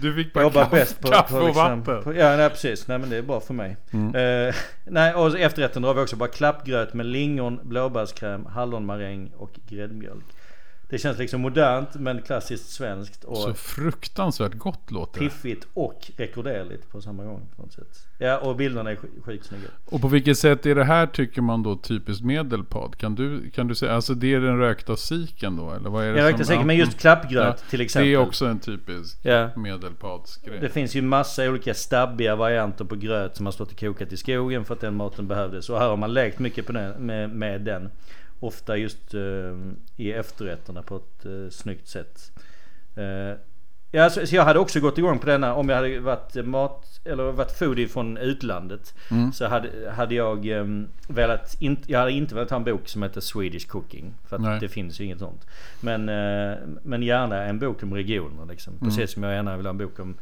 du 0.00 0.14
fick 0.14 0.32
bara 0.32 0.50
kaffe, 0.50 0.76
bäst 0.76 1.00
på, 1.00 1.08
kaffe 1.08 1.32
på, 1.32 1.46
liksom, 1.46 1.48
och 1.48 1.54
vatten. 1.54 2.02
På, 2.04 2.14
ja 2.14 2.36
nej, 2.36 2.50
precis. 2.50 2.88
Nej 2.88 2.98
men 2.98 3.10
det 3.10 3.16
är 3.16 3.22
bra 3.22 3.40
för 3.40 3.54
mig. 3.54 3.76
Mm. 3.90 4.14
Uh, 4.14 4.54
nej 4.84 5.14
och 5.14 5.38
efterrätten 5.38 5.82
drar 5.82 5.94
vi 5.94 6.00
också 6.00 6.16
bara 6.16 6.28
klappgröt 6.28 6.94
med 6.94 7.06
lingon, 7.06 7.60
blåbärskräm, 7.62 8.46
hallonmaräng 8.46 9.32
och 9.36 9.50
gräddmjölk. 9.68 10.24
Det 10.88 10.98
känns 10.98 11.18
liksom 11.18 11.40
modernt 11.40 11.94
men 11.94 12.22
klassiskt 12.22 12.68
svenskt. 12.70 13.24
Och 13.24 13.36
Så 13.36 13.54
fruktansvärt 13.54 14.54
gott 14.54 14.90
låter 14.90 15.20
det. 15.20 15.26
piffigt 15.28 15.66
och 15.74 16.10
rekorderligt 16.16 16.90
på 16.92 17.00
samma 17.00 17.24
gång 17.24 17.46
på 17.56 17.62
något 17.62 17.72
sätt. 17.72 18.06
Ja 18.18 18.38
och 18.38 18.56
bilderna 18.56 18.90
är 18.90 18.94
sk- 18.96 19.22
sjukt 19.24 19.46
snygga. 19.46 19.68
Och 19.84 20.00
på 20.00 20.08
vilket 20.08 20.38
sätt 20.38 20.66
är 20.66 20.74
det 20.74 20.84
här 20.84 21.06
tycker 21.06 21.42
man 21.42 21.62
då 21.62 21.76
typiskt 21.76 22.24
medelpad? 22.24 22.96
Kan 22.98 23.14
du, 23.14 23.50
kan 23.50 23.66
du 23.68 23.74
säga, 23.74 23.92
alltså 23.94 24.14
det 24.14 24.34
är 24.34 24.40
den 24.40 24.58
rökta 24.58 24.96
siken 24.96 25.56
då? 25.56 25.70
Eller 25.70 25.90
vad 25.90 26.04
är 26.04 26.12
det 26.12 26.18
Jag 26.18 26.26
räknar 26.26 26.36
som- 26.38 26.44
säkert 26.46 26.60
ja, 26.60 26.66
men 26.66 26.76
just 26.76 26.98
klappgröt 26.98 27.44
ja, 27.62 27.70
till 27.70 27.80
exempel. 27.80 28.08
Det 28.08 28.14
är 28.14 28.18
också 28.18 28.46
en 28.46 28.58
typisk 28.58 29.18
Ja. 29.22 29.50
medelpadsgrej. 29.56 30.58
Det 30.60 30.68
finns 30.68 30.94
ju 30.94 31.02
massa 31.02 31.48
olika 31.50 31.74
stabbiga 31.74 32.36
varianter 32.36 32.84
på 32.84 32.96
gröt 32.96 33.36
som 33.36 33.46
har 33.46 33.52
stått 33.52 33.72
och 33.72 33.80
kokat 33.80 34.12
i 34.12 34.16
skogen 34.16 34.64
för 34.64 34.74
att 34.74 34.80
den 34.80 34.94
maten 34.96 35.28
behövdes. 35.28 35.70
Och 35.70 35.78
här 35.78 35.88
har 35.88 35.96
man 35.96 36.14
lekt 36.14 36.38
mycket 36.38 36.66
på 36.66 36.72
den, 36.72 37.06
med, 37.06 37.30
med 37.30 37.60
den. 37.60 37.90
Ofta 38.40 38.76
just 38.76 39.14
eh, 39.14 39.20
i 39.96 40.12
efterrätterna 40.12 40.82
på 40.82 40.96
ett 40.96 41.26
uh, 41.26 41.50
snyggt 41.50 41.88
sätt. 41.88 42.32
Eh, 42.96 43.38
ja, 43.90 44.10
så, 44.10 44.36
jag 44.36 44.44
hade 44.44 44.58
också 44.58 44.80
gått 44.80 44.98
igång 44.98 45.18
på 45.18 45.26
denna 45.26 45.54
om 45.54 45.68
jag 45.68 45.76
hade 45.76 46.00
varit 46.00 46.46
mat 46.46 47.00
eller 47.04 47.32
varit 47.32 47.52
foodie 47.52 47.88
från 47.88 48.16
utlandet. 48.16 48.94
Mm. 49.10 49.32
Så 49.32 49.46
hade, 49.46 49.90
hade 49.90 50.14
jag 50.14 50.46
um, 50.48 50.88
velat, 51.08 51.56
in, 51.60 51.76
jag 51.86 51.98
hade 51.98 52.12
inte 52.12 52.34
velat 52.34 52.50
ha 52.50 52.56
en 52.56 52.64
bok 52.64 52.88
som 52.88 53.02
heter 53.02 53.20
Swedish 53.20 53.68
Cooking. 53.68 54.14
För 54.24 54.36
att 54.36 54.42
Nej. 54.42 54.60
det 54.60 54.68
finns 54.68 55.00
ju 55.00 55.04
inget 55.04 55.18
sånt. 55.18 55.46
Men, 55.80 56.08
eh, 56.08 56.58
men 56.82 57.02
gärna 57.02 57.42
en 57.42 57.58
bok 57.58 57.82
om 57.82 57.94
regioner 57.94 58.46
liksom. 58.46 58.72
Mm. 58.80 58.88
Precis 58.88 59.10
som 59.10 59.22
jag 59.22 59.34
gärna 59.34 59.56
vill 59.56 59.66
ha 59.66 59.70
en 59.70 59.78
bok 59.78 59.98
om 59.98 60.14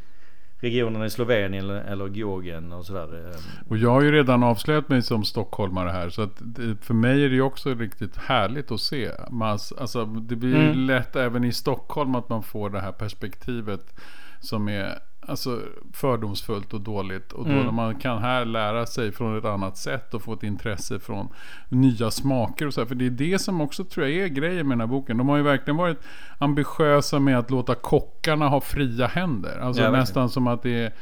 regionerna 0.64 1.06
i 1.06 1.10
Slovenien 1.10 1.70
eller, 1.70 2.08
Georgien 2.08 2.72
och 2.72 2.86
sådär. 2.86 3.30
eh. 3.30 3.40
Och 3.68 3.76
jag 3.76 3.90
har 3.90 4.02
ju 4.02 4.12
redan 4.12 4.42
avslöjat 4.42 4.88
mig 4.88 5.02
som 5.02 5.24
stockholmare 5.24 5.90
här. 5.90 6.08
Så 6.10 6.22
att 6.22 6.42
för 6.80 6.94
mig 6.94 7.24
är 7.24 7.28
det 7.28 7.34
ju 7.34 7.42
också 7.42 7.74
riktigt 7.74 8.16
härligt 8.16 8.70
att 8.70 8.80
se. 8.80 9.10
Mas, 9.30 9.72
alltså, 9.72 10.04
det 10.04 10.36
blir 10.36 10.50
ju 10.56 10.64
Mm. 10.70 10.78
lätt 10.86 11.16
även 11.16 11.44
i 11.44 11.52
Stockholm 11.52 12.14
att 12.14 12.28
man 12.28 12.42
får 12.42 12.70
det 12.70 12.80
här 12.80 12.92
perspektivet. 12.92 13.94
Som 14.40 14.68
är 14.68 14.98
alltså, 15.26 15.60
fördomsfullt 15.92 16.74
och 16.74 16.80
dåligt. 16.80 17.32
Och 17.32 17.44
då 17.44 17.50
Mm. 17.50 17.64
när 17.64 17.72
man 17.72 17.94
kan 17.94 18.22
här 18.22 18.44
lära 18.44 18.86
sig 18.86 19.12
från 19.12 19.38
ett 19.38 19.44
annat 19.44 19.76
sätt 19.78 20.14
och 20.14 20.22
få 20.22 20.32
ett 20.32 20.42
intresse 20.42 20.98
från 20.98 21.28
nya 21.68 22.10
smaker 22.10 22.66
och 22.66 22.74
så 22.74 22.80
här. 22.80 22.86
För 22.88 22.94
det 22.94 23.06
är 23.06 23.10
det 23.10 23.38
som 23.38 23.60
också 23.60 23.84
tror 23.84 24.06
jag 24.08 24.24
är 24.24 24.28
grejen 24.28 24.68
med 24.68 24.78
den 24.78 24.80
här 24.80 24.86
boken. 24.94 25.16
De 25.18 25.28
har 25.28 25.36
ju 25.36 25.42
verkligen 25.42 25.76
varit 25.76 25.98
ambitiösa 26.38 27.18
med 27.18 27.38
att 27.38 27.50
låta 27.50 27.74
kockarna 27.74 28.48
ha 28.48 28.60
fria 28.60 29.06
händer. 29.06 29.58
Alltså 29.58 29.82
Ja, 29.82 29.90
nästan 29.90 30.28
som 30.30 30.46
att 30.46 30.62
det 30.62 30.70
är 30.84 30.92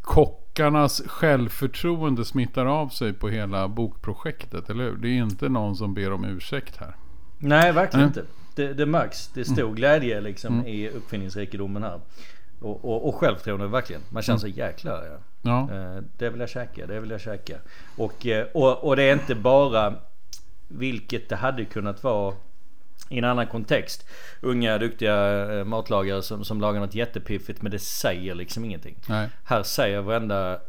kockarnas 0.00 1.02
självförtroende 1.06 2.24
smittar 2.24 2.66
av 2.66 2.88
sig 2.88 3.12
på 3.12 3.28
hela 3.28 3.68
bokprojektet, 3.68 4.70
eller 4.70 4.84
hur? 4.84 4.96
Det 4.96 5.08
är 5.08 5.12
inte 5.22 5.48
någon 5.48 5.76
som 5.76 5.94
ber 5.94 6.12
om 6.12 6.24
ursäkt 6.24 6.76
här. 6.76 6.96
Nej, 7.38 7.72
verkligen 7.72 8.06
Mm. 8.06 8.18
inte. 8.18 8.30
Det, 8.54 8.72
det 8.74 8.86
märks. 8.86 9.28
Det 9.28 9.40
är 9.40 9.44
stor 9.44 9.74
glädje 9.74 10.20
liksom 10.20 10.66
i 10.66 10.88
uppfinningsrikedomen 10.88 11.82
här. 11.82 12.00
Och, 12.60 12.84
och, 12.84 13.08
och 13.08 13.14
självförtroende 13.14 13.66
verkligen. 13.66 14.02
Man 14.10 14.22
känner 14.22 14.38
sig 14.38 14.50
jäklar 14.58 15.04
ja. 15.04 15.18
Ja, 15.42 15.74
Eh, 15.74 16.02
Det 16.16 16.30
vill 16.30 16.40
jag 16.40 16.48
käka, 16.48 16.86
det 16.86 17.00
vill 17.00 17.10
jag 17.10 17.20
käka. 17.20 17.56
Och, 17.96 18.26
eh, 18.26 18.46
och, 18.54 18.84
och 18.84 18.96
det 18.96 19.02
är 19.02 19.12
inte 19.12 19.34
bara 19.34 19.94
vilket 20.68 21.28
det 21.28 21.36
hade 21.36 21.64
kunnat 21.64 22.02
vara 22.04 22.34
i 23.08 23.18
en 23.18 23.24
annan 23.24 23.46
kontext. 23.46 24.06
Unga 24.40 24.78
duktiga 24.78 25.52
eh, 25.58 25.64
matlagare 25.64 26.22
som, 26.22 26.44
som 26.44 26.60
lagar 26.60 26.80
något 26.80 26.94
jättepiffigt 26.94 27.62
men 27.62 27.72
det 27.72 27.78
säger 27.78 28.34
liksom 28.34 28.64
ingenting. 28.64 28.96
nej. 29.08 29.28
Här 29.44 29.62
säger 29.62 30.00
varenda 30.00 30.60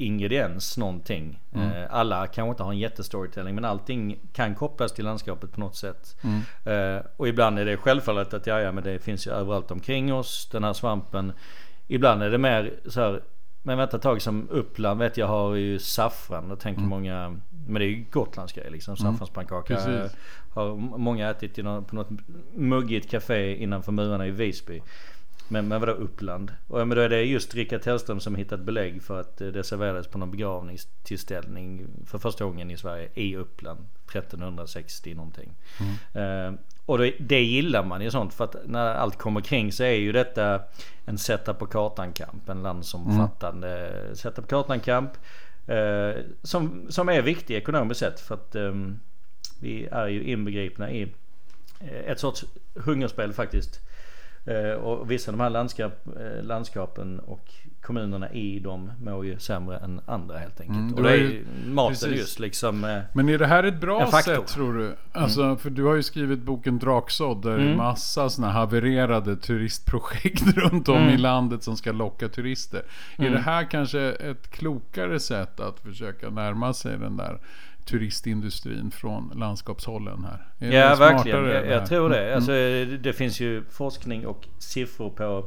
ingrediens 0.00 0.78
någonting. 0.78 1.40
Mm. 1.52 1.70
Eh, 1.70 1.86
Alla 1.90 2.26
kanske 2.26 2.50
inte 2.50 2.62
har 2.62 2.72
en 2.72 2.78
jättestorytelling 2.78 3.54
men 3.54 3.64
allting 3.64 4.18
kan 4.32 4.54
kopplas 4.54 4.92
till 4.92 5.04
landskapet 5.04 5.52
på 5.52 5.60
något 5.60 5.76
sätt. 5.76 6.16
Mm. 6.22 6.40
Eh, 6.64 7.02
och 7.16 7.28
ibland 7.28 7.58
är 7.58 7.64
det 7.64 7.76
självfallet 7.76 8.34
att 8.34 8.46
ja, 8.46 8.60
ja 8.60 8.72
men 8.72 8.84
det 8.84 8.98
finns 8.98 9.26
ju 9.26 9.30
överallt 9.30 9.70
omkring 9.70 10.14
oss 10.14 10.48
den 10.52 10.64
här 10.64 10.72
svampen. 10.72 11.32
Ibland 11.86 12.22
är 12.22 12.30
det 12.30 12.38
mer 12.38 12.74
så 12.86 13.00
här. 13.00 13.22
Men 13.62 13.78
vänta 13.78 13.96
ett 13.96 14.02
tag 14.02 14.22
som 14.22 14.48
Uppland 14.50 15.00
vet 15.00 15.16
jag 15.16 15.26
har 15.26 15.54
ju 15.54 15.78
saffran. 15.78 16.48
Då 16.48 16.56
tänker 16.56 16.82
många. 16.82 17.40
Men 17.66 17.74
det 17.74 17.84
är 17.84 17.88
ju 17.88 18.04
Gotlandsgrej 18.10 18.70
liksom. 18.70 18.96
Saffranspannkaka. 18.96 19.78
Mm. 19.78 20.02
Precis. 20.02 20.18
Har 20.54 20.76
många 20.76 21.30
ätit 21.30 21.56
någon, 21.56 21.84
på 21.84 21.94
något 21.94 22.08
muggigt 22.54 23.10
café 23.10 23.56
innanför 23.62 23.92
murarna 23.92 24.26
i 24.26 24.30
Visby. 24.30 24.82
Men, 25.50 25.68
men 25.68 25.80
vadå 25.80 25.92
Uppland? 25.92 26.52
Och, 26.66 26.88
men 26.88 26.96
då 26.96 27.02
är 27.02 27.08
det 27.08 27.22
just 27.22 27.54
Rickard 27.54 27.82
Tellström 27.82 28.20
som 28.20 28.34
hittat 28.34 28.60
belägg 28.60 29.02
för 29.02 29.20
att 29.20 29.40
eh, 29.40 29.48
det 29.48 29.64
serverades 29.64 30.06
på 30.06 30.18
någon 30.18 30.30
begravningstillställning 30.30 31.86
för 32.06 32.18
första 32.18 32.44
gången 32.44 32.70
i 32.70 32.76
Sverige 32.76 33.08
i 33.14 33.36
Uppland 33.36 33.86
1360 34.12 35.14
någonting. 35.14 35.54
Eh, 36.20 36.52
och 36.86 36.98
det, 36.98 37.14
det 37.18 37.42
gillar 37.42 37.84
man 37.84 38.02
ju 38.02 38.10
sånt 38.10 38.34
för 38.34 38.44
att 38.44 38.56
när 38.64 38.94
allt 38.94 39.18
kommer 39.18 39.40
kring 39.40 39.72
så 39.72 39.82
är 39.82 39.94
ju 39.94 40.12
detta 40.12 40.62
en 41.04 41.18
sätta 41.18 41.54
på 41.54 41.66
kartan 41.66 42.12
kamp. 42.12 42.48
En 42.48 42.62
landsomfattande 42.62 43.92
sätta 44.14 44.42
på 44.42 44.48
kartan 44.48 44.80
kamp. 44.80 45.12
Eh, 45.66 46.22
som, 46.42 46.86
som 46.88 47.08
är 47.08 47.22
viktig 47.22 47.56
ekonomiskt 47.56 48.00
sett 48.00 48.20
för 48.20 48.34
att 48.34 48.54
ehm, 48.54 49.00
vi 49.60 49.86
är 49.86 50.06
ju 50.06 50.22
inbegripna 50.22 50.90
i 50.90 51.02
eh, 51.80 52.10
ett 52.10 52.20
sorts 52.20 52.44
hungerspel 52.74 53.32
faktiskt. 53.32 53.80
Eh, 54.50 54.72
och 54.72 55.10
vissa 55.10 55.30
av 55.30 55.36
de 55.38 55.42
här 55.42 55.50
landskap, 55.50 56.06
eh, 56.16 56.42
landskapen 56.44 57.20
och 57.20 57.48
kommunerna 57.82 58.30
i 58.32 58.58
dem 58.58 58.92
mår 59.02 59.26
ju 59.26 59.38
sämre 59.38 59.76
än 59.78 60.00
andra 60.06 60.38
helt 60.38 60.60
enkelt. 60.60 60.78
Mm, 60.78 60.94
och 60.94 61.02
det 61.02 61.10
är 61.12 61.16
ju- 61.16 61.44
maten 61.66 61.88
precis. 61.94 62.18
just 62.18 62.38
liksom. 62.38 62.84
Eh, 62.84 62.98
Men 63.12 63.28
är 63.28 63.38
det 63.38 63.46
här 63.46 63.64
ett 63.64 63.80
bra 63.80 64.10
sätt 64.22 64.46
tror 64.46 64.74
du? 64.74 64.94
Alltså, 65.12 65.56
för 65.56 65.70
du 65.70 65.84
har 65.84 65.94
ju 65.94 66.02
skrivit 66.02 66.38
boken 66.42 66.78
Draksådd 66.78 67.42
där 67.42 67.50
det 67.50 67.56
är 67.62 67.66
Mm. 67.66 67.76
massa 67.76 68.30
sådana 68.30 68.52
havererade 68.52 69.36
turistprojekt 69.36 70.42
runt 70.56 70.88
om 70.88 70.96
Mm. 70.96 71.14
i 71.14 71.16
landet 71.18 71.62
som 71.62 71.76
ska 71.76 71.92
locka 71.92 72.28
turister. 72.28 72.82
Är 73.18 73.30
det 73.30 73.38
här 73.38 73.70
kanske 73.70 74.00
ett 74.00 74.50
klokare 74.50 75.20
sätt 75.20 75.60
att 75.60 75.80
försöka 75.80 76.30
närma 76.30 76.72
sig 76.72 76.98
den 76.98 77.16
där 77.16 77.38
turistindustrin 77.90 78.90
från 78.90 79.32
landskapshållen 79.34 80.24
här? 80.24 80.68
Är 80.68 80.72
Ja 80.72 80.94
verkligen, 80.94 81.44
jag, 81.44 81.66
jag 81.66 81.86
tror 81.86 82.10
det. 82.10 82.22
Mm. 82.22 82.36
Alltså, 82.36 82.52
det, 82.52 82.84
det 82.84 83.12
finns 83.12 83.40
ju 83.40 83.64
forskning 83.70 84.26
och 84.26 84.46
siffror 84.58 85.10
på 85.10 85.46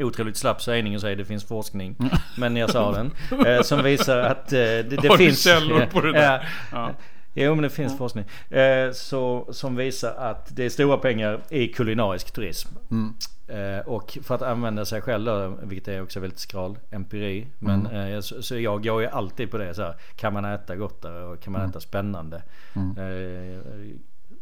Otroligt 0.00 0.36
slapp 0.36 0.62
sägning 0.62 0.94
att 0.94 1.00
säga 1.00 1.16
det 1.16 1.24
finns 1.24 1.44
forskning. 1.44 1.96
Men 2.36 2.56
jag 2.56 2.70
sa 2.70 2.92
den. 2.92 3.10
Eh, 3.46 3.62
som 3.62 3.82
visar 3.82 4.18
att 4.18 4.52
eh, 4.52 4.58
det, 4.58 4.82
det 4.82 5.08
Har 5.08 5.18
du 5.18 5.24
finns... 5.24 5.44
källor 5.44 5.86
på 5.86 6.00
det 6.00 6.12
där? 6.12 6.48
Ja. 6.72 6.90
Ja. 7.38 7.44
Jo 7.46 7.54
men 7.54 7.62
det 7.62 7.70
finns 7.70 7.98
forskning. 7.98 8.24
Eh, 8.50 8.92
så, 8.92 9.48
som 9.50 9.76
visar 9.76 10.14
att 10.14 10.56
det 10.56 10.64
är 10.64 10.68
stora 10.70 10.96
pengar 10.98 11.40
i 11.48 11.68
kulinarisk 11.68 12.30
turism. 12.30 12.68
Mm. 12.90 13.14
Eh, 13.48 13.86
och 13.86 14.18
för 14.22 14.34
att 14.34 14.42
använda 14.42 14.84
sig 14.84 15.00
själv 15.00 15.24
då, 15.24 15.58
vilket 15.62 15.88
är 15.88 16.02
också 16.02 16.20
väldigt 16.20 16.38
skral 16.38 16.78
empiri. 16.90 17.46
Men 17.58 17.86
Mm. 17.86 18.14
eh, 18.14 18.20
så, 18.20 18.42
så 18.42 18.58
jag 18.58 18.82
går 18.84 19.00
ju 19.02 19.08
alltid 19.08 19.50
på 19.50 19.58
det 19.58 19.74
så 19.74 19.82
här. 19.82 19.94
Kan 20.16 20.32
man 20.32 20.44
äta 20.44 20.76
gott 20.76 21.02
där 21.02 21.22
och 21.22 21.40
kan 21.40 21.52
man 21.52 21.62
Mm. 21.62 21.70
äta 21.70 21.80
spännande? 21.80 22.42
Eh, 22.74 23.62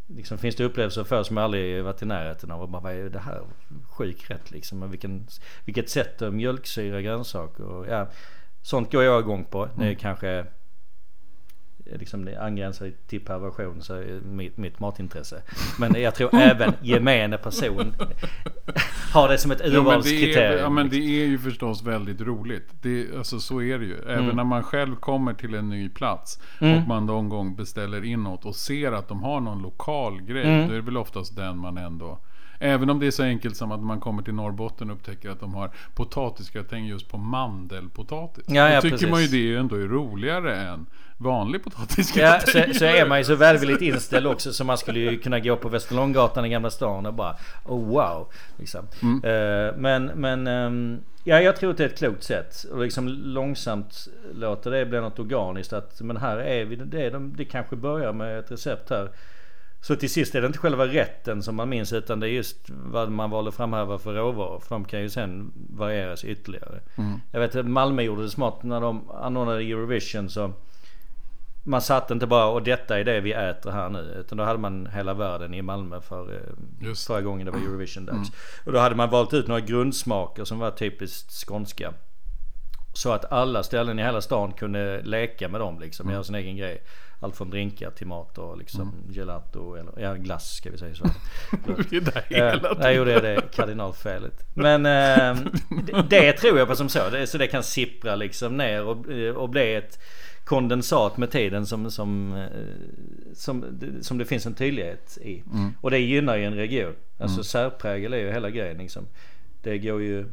liksom, 0.06 0.38
finns 0.38 0.56
det 0.56 0.64
upplevelser 0.64 1.04
för 1.04 1.22
som 1.22 1.36
jag 1.36 1.44
aldrig 1.44 1.84
varit 1.84 2.02
i 2.02 2.06
närheten 2.06 2.50
av 2.50 2.62
och 2.62 2.68
bara 2.68 2.82
vad 2.82 2.92
är 2.92 3.08
det 3.10 3.18
här? 3.18 3.40
Sjuk 3.90 4.30
rätt 4.30 4.50
liksom. 4.50 4.82
Och 4.82 4.92
vilken, 4.92 5.26
vilket 5.64 5.90
sätt 5.90 6.20
mjölksyra 6.32 7.00
grönsaker 7.00 7.64
och 7.64 7.86
ja. 7.88 8.06
Sånt 8.62 8.92
går 8.92 9.02
jag 9.04 9.20
igång 9.20 9.44
på. 9.44 9.68
Mm. 9.78 9.96
kanske 9.96 10.46
liksom 11.95 12.25
det 12.25 12.37
angränsar 12.43 12.93
till 13.07 13.21
perversion 13.21 13.83
så 13.83 13.95
är 13.95 14.21
mitt, 14.21 14.57
mitt 14.57 14.81
matintresse. 14.81 15.43
Men 15.78 16.00
jag 16.02 16.14
tror 16.14 16.35
även 16.35 16.73
gemene 16.83 17.38
person 17.38 17.95
har 19.12 19.28
det 19.28 19.38
som 19.38 19.50
ett 19.50 19.61
Ja 19.64 19.66
urvalskriterium. 19.66 20.59
ja 20.61 20.71
men 20.71 20.88
det 20.88 20.97
är 20.97 21.26
ju 21.26 21.38
förstås 21.38 21.83
väldigt 21.83 22.21
roligt. 22.21 22.69
Det, 22.83 23.07
alltså 23.16 23.40
så 23.40 23.62
är 23.62 23.78
det 23.78 23.85
ju. 23.85 23.97
Även 23.99 24.25
Mm. 24.25 24.37
när 24.37 24.45
man 24.45 24.62
själv 24.62 24.97
kommer 24.97 25.35
till 25.35 25.55
en 25.55 25.69
ny 25.69 25.88
plats 25.88 26.40
och 26.61 26.88
man 26.88 27.07
någon 27.07 27.28
gång 27.28 27.57
beställer 27.57 28.05
in 28.05 28.23
något 28.23 28.45
och 28.45 28.57
ser 28.57 28.93
att 28.93 29.09
de 29.09 29.23
har 29.23 29.40
någon 29.40 29.62
lokal 29.62 30.23
grej. 30.23 30.45
Mm. 30.45 30.69
Då 30.69 30.73
är 30.73 30.76
det 30.76 30.83
väl 30.85 30.97
oftast 30.97 31.37
den 31.37 31.59
man 31.59 31.78
ändå 31.78 32.19
Även 32.60 32.90
om 32.90 33.00
det 33.00 33.06
är 33.06 33.10
så 33.10 33.22
enkelt 33.22 33.56
som 33.56 33.72
att 33.72 33.82
man 33.82 34.00
kommer 34.00 34.22
till 34.22 34.34
Norrbotten 34.34 34.90
och 34.90 34.96
upptäcker 34.96 35.30
att 35.30 35.40
de 35.40 35.54
har 35.54 35.70
potatisgratäng 35.94 36.86
just 36.86 37.08
på 37.08 37.18
mandelpotatis. 37.18 38.44
Ja, 38.48 38.68
ja, 38.68 38.75
Då 38.75 38.80
tycker 38.80 38.96
precis. 38.96 39.10
man 39.10 39.22
ju 39.22 39.26
det 39.26 39.58
ändå 39.60 39.76
är 39.76 39.88
roligare 39.88 40.56
än 40.56 40.86
vanlig 41.18 41.60
Ja, 41.64 41.70
potatisgratäng. 41.70 42.72
så, 42.72 42.78
så 42.78 42.84
är 42.84 43.08
man 43.08 43.18
ju 43.18 43.25
så 43.25 43.34
välvilligt 43.34 43.82
inställd 43.82 44.26
också 44.26 44.52
så 44.52 44.64
man 44.64 44.78
skulle 44.78 45.00
ju 45.00 45.18
kunna 45.18 45.40
gå 45.40 45.56
på 45.56 45.68
Västerlånggatan 45.68 46.44
i 46.44 46.48
Gamla 46.48 46.70
stan 46.70 47.06
och 47.06 47.14
bara 47.14 47.36
oh 47.64 47.88
wow. 47.88 48.28
Liksom. 48.58 48.86
Eh, 49.02 49.76
men 49.76 50.06
men 50.06 50.46
ehm, 50.46 51.00
ja, 51.25 51.40
jag 51.40 51.56
tror 51.56 51.70
att 51.70 51.76
det 51.76 51.84
är 51.84 51.88
ett 51.88 51.98
klokt 51.98 52.22
sätt. 52.22 52.64
Och 52.72 52.82
liksom 52.82 53.08
långsamt 53.08 54.08
låta 54.34 54.70
det 54.70 54.86
bli 54.86 55.00
något 55.00 55.18
organiskt. 55.18 55.72
Att, 55.72 56.00
men 56.00 56.16
här 56.16 56.36
är 56.36 56.64
vi, 56.64 56.76
det, 56.76 57.06
är 57.06 57.10
de, 57.10 57.36
det 57.36 57.44
kanske 57.44 57.76
börjar 57.76 58.12
med 58.12 58.38
ett 58.38 58.50
recept 58.50 58.90
här. 58.90 59.10
Så 59.80 59.97
till 59.97 60.11
sist 60.11 60.35
är 60.35 60.40
det 60.40 60.47
inte 60.47 60.59
själva 60.59 60.87
rätten 60.87 61.42
som 61.42 61.56
man 61.56 61.68
minns 61.68 61.92
utan 61.92 62.21
det 62.21 62.28
är 62.28 62.33
just 62.33 62.56
vad 62.68 63.11
man 63.11 63.30
valde 63.30 63.52
framhäva 63.52 63.99
för 63.99 64.14
råvaror. 64.14 64.61
För 64.61 64.75
de 64.75 64.85
kan 64.85 65.00
ju 65.00 65.11
sen 65.11 65.52
varieras 65.71 66.25
ytterligare. 66.25 66.80
Jag 67.33 67.40
vet 67.40 67.56
att 67.56 67.66
Malmö 67.66 68.02
gjorde 68.02 68.23
det 68.23 68.30
smart 68.30 68.62
när 68.62 68.80
de 68.80 69.11
anordnade 69.11 69.62
Eurovision 69.62 70.30
så 70.30 70.52
man 71.66 71.83
satt 71.83 72.11
inte 72.11 72.26
bara 72.26 72.47
och 72.47 72.62
detta 72.62 72.99
är 72.99 73.04
det 73.04 73.21
vi 73.21 73.33
äter 73.33 73.71
här 73.71 73.88
nu. 73.88 74.16
Utan 74.21 74.38
då 74.38 74.45
hade 74.45 74.59
man 74.59 74.87
hela 74.87 75.14
världen 75.14 75.54
i 75.54 75.62
Malmö 75.62 76.00
för 76.00 76.35
eh, 76.35 76.87
Just. 76.87 77.06
förra 77.06 77.23
gången 77.23 77.47
det 77.47 77.52
var 77.52 77.59
Eurovision-dags. 77.59 78.28
Och 78.64 78.73
då 78.73 78.78
hade 78.78 78.95
man 78.95 79.11
valt 79.11 79.35
ut 79.35 79.49
några 79.49 79.61
grundsmaker 79.61 80.45
som 80.45 80.59
var 80.59 80.71
typiskt 80.71 81.33
skånska. 81.47 81.95
Så 82.95 83.12
att 83.12 83.33
alla 83.33 83.62
ställen 83.62 83.99
i 83.99 84.02
hela 84.02 84.21
stan 84.21 84.52
kunde 84.52 85.02
leka 85.02 85.49
med 85.49 85.61
dem 85.61 85.80
liksom, 85.80 86.11
göra 86.11 86.25
sin 86.25 86.35
egen 86.35 86.56
grej. 86.56 86.83
Allt 87.20 87.37
från 87.37 87.50
drinkar 87.50 87.90
till 87.90 88.06
mat 88.06 88.38
och 88.38 88.58
liksom 88.58 88.94
gelato 89.11 89.75
eller 89.75 89.92
ja, 90.00 90.14
glass 90.14 90.56
ska 90.56 90.70
vi 90.70 90.78
säga 90.78 90.94
så. 90.94 91.04
Vi 91.90 91.96
är 91.96 92.00
där 92.00 92.25
Eh, 92.28 92.50
hela 92.50 92.76
Jag 92.80 92.94
gjorde 92.94 93.20
det 93.20 93.42
kardinalfelet. 93.52 94.44
Men 94.54 94.87
eh, 94.87 95.44
det, 95.87 96.02
det 96.11 96.32
tror 96.32 96.58
jag 96.58 96.68
på 96.68 96.76
som 96.76 96.88
så. 96.88 97.11
Det, 97.11 97.26
så 97.26 97.38
det 97.38 97.46
kan 97.46 97.62
sippra 97.62 98.16
liksom 98.16 98.56
ner 98.56 98.85
och, 98.85 99.12
eh, 99.12 99.35
och 99.35 99.49
bli 99.49 99.75
ett 99.75 99.99
kondensat 100.44 101.16
med 101.16 101.30
tiden 101.30 101.66
som, 101.66 101.90
som, 101.90 102.35
eh, 102.35 103.35
som, 103.35 103.80
som 104.00 104.18
det 104.18 104.25
finns 104.25 104.46
en 104.46 104.54
tydlighet 104.54 105.18
i. 105.23 105.42
Och 105.80 105.90
det 105.90 105.99
gynnar 105.99 106.37
ju 106.37 106.44
en 106.44 106.54
region. 106.54 106.94
Alltså 107.18 107.44
särprägel 107.44 108.12
är 108.12 108.18
ju 108.18 108.32
hela 108.32 108.50
grejen 108.50 108.78
liksom. 108.78 109.06
Det 109.62 109.78
går 109.78 110.02
ju 110.02 110.25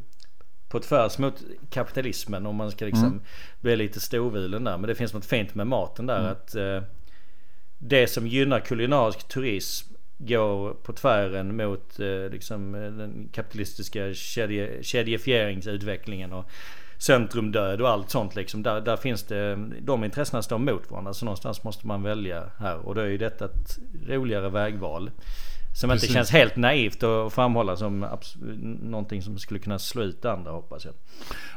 på 0.74 0.80
tvärs 0.80 1.18
mot 1.18 1.42
kapitalismen 1.70 2.46
om 2.46 2.56
man 2.56 2.70
ska 2.70 2.84
liksom 2.84 3.20
bli 3.60 3.76
lite 3.76 4.00
storvulen 4.00 4.64
där. 4.64 4.78
Men 4.78 4.88
det 4.88 4.94
finns 4.94 5.14
något 5.14 5.26
fint 5.26 5.54
med 5.54 5.66
maten 5.66 6.06
där. 6.06 6.20
att 6.20 6.54
eh, 6.54 6.82
Det 7.78 8.06
som 8.06 8.26
gynnar 8.26 8.60
kulinarisk 8.60 9.28
turism 9.28 9.94
går 10.18 10.74
på 10.74 10.92
tvären 10.92 11.56
mot 11.56 12.00
eh, 12.00 12.30
liksom, 12.30 12.74
eh, 12.74 12.80
den 12.80 13.28
kapitalistiska 13.32 14.14
kedje, 14.14 14.82
kedjefieringsutvecklingen 14.82 16.32
och 16.32 16.50
centrumdöd 16.98 17.80
och 17.80 17.88
allt 17.88 18.10
sånt 18.10 18.36
liksom. 18.36 18.62
Där, 18.62 18.80
där 18.80 18.96
finns 18.96 19.22
det, 19.22 19.56
de 19.80 20.04
intressena 20.04 20.42
står 20.42 20.58
mot 20.58 20.90
varandra. 20.90 21.14
Så 21.14 21.24
någonstans 21.24 21.64
måste 21.64 21.86
man 21.86 22.02
välja 22.02 22.44
här. 22.58 22.76
Och 22.76 22.94
då 22.94 23.00
är 23.00 23.06
ju 23.06 23.18
detta 23.18 23.44
ett 23.44 23.78
roligare 24.08 24.48
vägval. 24.48 25.10
Som 25.74 25.90
Precis. 25.90 26.04
inte 26.04 26.14
känns 26.14 26.30
helt 26.30 26.56
naivt 26.56 27.02
att 27.02 27.32
framhålla 27.32 27.76
som 27.76 28.06
någonting 28.82 29.22
som 29.22 29.38
skulle 29.38 29.60
kunna 29.60 29.78
slå 29.78 30.02
ut 30.02 30.24
andra 30.24 30.50
hoppas 30.50 30.84
jag. 30.84 30.94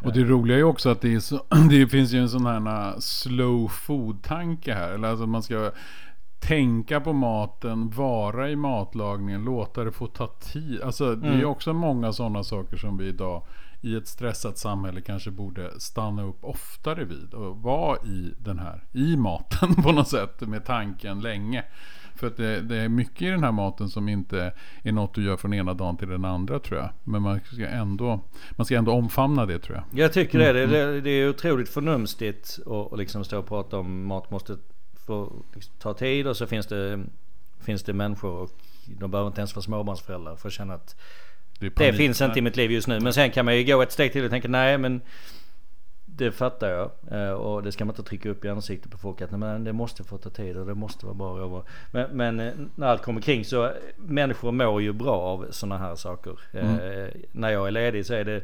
Och 0.02 0.14
det 0.14 0.24
roliga 0.24 0.58
är 0.58 0.64
också 0.64 0.90
att 0.90 1.02
det, 1.02 1.22
så, 1.22 1.44
det 1.70 1.88
finns 1.88 2.12
ju 2.12 2.20
en 2.20 2.30
sån 2.30 2.46
här 2.46 2.60
uh, 2.60 3.00
slow 3.00 3.68
food-tanke 3.68 4.74
här. 4.74 4.92
Eller 4.92 5.08
alltså 5.08 5.28
man 5.28 5.44
ska 5.44 5.72
tänka 6.40 7.02
på 7.02 7.14
maten, 7.14 7.90
vara 7.90 8.50
i 8.50 8.56
matlagningen, 8.56 9.46
låta 9.46 9.84
det 9.84 9.92
få 9.92 10.08
ta 10.08 10.28
tid. 10.28 10.82
Alltså 10.82 11.16
det 11.16 11.28
är 11.28 11.38
ju 11.38 11.46
också 11.46 11.74
många 11.74 12.14
sådana 12.14 12.44
saker 12.44 12.78
som 12.78 12.98
vi 12.98 13.08
idag 13.08 13.44
i 13.82 13.96
ett 13.96 14.08
stressat 14.08 14.58
samhälle 14.58 15.02
kanske 15.02 15.32
borde 15.32 15.80
stanna 15.80 16.24
upp 16.24 16.40
oftare 16.42 17.04
vid. 17.04 17.34
Och 17.34 17.58
vara 17.58 17.98
i 17.98 18.34
den 18.38 18.60
här, 18.60 18.84
i 18.94 19.18
maten 19.18 19.76
på 19.84 19.92
något 19.92 20.08
sätt 20.08 20.42
med 20.42 20.66
tanken 20.66 21.22
länge. 21.22 21.64
För 22.18 22.28
att 22.28 22.38
det, 22.38 22.62
det 22.62 22.76
är 22.76 22.90
mycket 22.90 23.22
i 23.22 23.26
den 23.26 23.44
här 23.44 23.52
maten 23.52 23.90
som 23.90 24.10
inte 24.10 24.54
är 24.84 24.92
något 24.92 25.14
du 25.14 25.24
gör 25.24 25.38
från 25.38 25.54
ena 25.54 25.74
dagen 25.74 25.98
till 25.98 26.08
den 26.08 26.26
andra 26.26 26.60
tror 26.60 26.80
jag. 26.80 26.90
Men 27.04 27.22
man 27.22 27.40
ska 27.54 27.68
ändå, 27.68 28.20
man 28.52 28.66
ska 28.66 28.76
ändå 28.76 28.92
omfamna 28.92 29.46
det 29.46 29.60
tror 29.60 29.78
jag. 29.78 30.00
Jag 30.04 30.14
tycker 30.14 30.40
det. 30.40 30.54
Det, 30.54 30.66
det, 30.66 31.02
det 31.02 31.10
är 31.10 31.30
otroligt 31.30 31.70
förnumstigt 31.70 32.60
att 32.66 33.00
liksom 33.00 33.24
stå 33.24 33.40
och 33.40 33.48
prata 33.48 33.78
om 33.78 34.06
mat 34.06 34.32
måste 34.32 34.58
få 35.06 35.34
liksom, 35.54 35.74
ta 35.80 35.94
tid 35.94 36.28
och 36.28 36.38
så 36.38 36.48
finns 36.48 36.68
det, 36.68 37.06
finns 37.60 37.84
det 37.84 37.94
människor 37.94 38.32
och 38.32 38.50
de 38.86 39.12
behöver 39.12 39.28
inte 39.28 39.42
ens 39.42 39.56
vara 39.56 39.64
småbarnsföräldrar 39.64 40.36
för 40.36 40.48
att 40.48 40.54
känna 40.54 40.74
att 40.74 40.96
Det, 41.60 41.76
det 41.76 41.94
finns 41.94 42.22
inte 42.22 42.40
i 42.40 42.42
mitt 42.42 42.58
liv 42.58 42.72
just 42.72 42.88
nu. 42.88 43.00
Men 43.00 43.14
sen 43.14 43.32
kan 43.32 43.46
man 43.46 43.58
ju 43.58 43.64
gå 43.64 43.82
ett 43.82 43.92
steg 43.92 44.12
till 44.12 44.24
och 44.24 44.30
tänka 44.30 44.48
nej 44.48 44.78
men 44.78 45.02
det 46.18 46.32
fattar 46.32 46.70
jag. 46.70 46.92
Eh, 47.12 47.32
Och 47.32 47.64
det 47.64 47.72
ska 47.72 47.86
man 47.86 47.94
inte 47.96 48.10
trycka 48.10 48.30
upp 48.30 48.46
i 48.46 48.50
ansiktet 48.50 48.92
på 48.92 48.98
folk 48.98 49.22
att 49.22 49.32
nej, 49.32 49.40
men 49.40 49.64
det 49.64 49.74
måste 49.74 50.04
få 50.04 50.18
ta 50.18 50.30
tid 50.30 50.58
och 50.58 50.66
det 50.66 50.76
måste 50.76 51.06
vara 51.06 51.16
bra 51.16 51.40
över. 51.40 51.62
Men, 51.92 52.10
men 52.12 52.40
eh, 52.40 52.54
när 52.76 52.88
allt 52.88 53.02
kommer 53.02 53.22
kring 53.22 53.46
så 53.46 53.72
människor 53.98 54.52
mår 54.52 54.82
ju 54.82 54.94
bra 54.94 55.22
av 55.22 55.46
sådana 55.50 55.78
här 55.78 55.96
saker. 55.96 56.40
Eh, 56.52 57.08
när 57.32 57.50
jag 57.50 57.68
är 57.68 57.72
ledig 57.72 58.06
så 58.06 58.14
är 58.14 58.24
det 58.26 58.44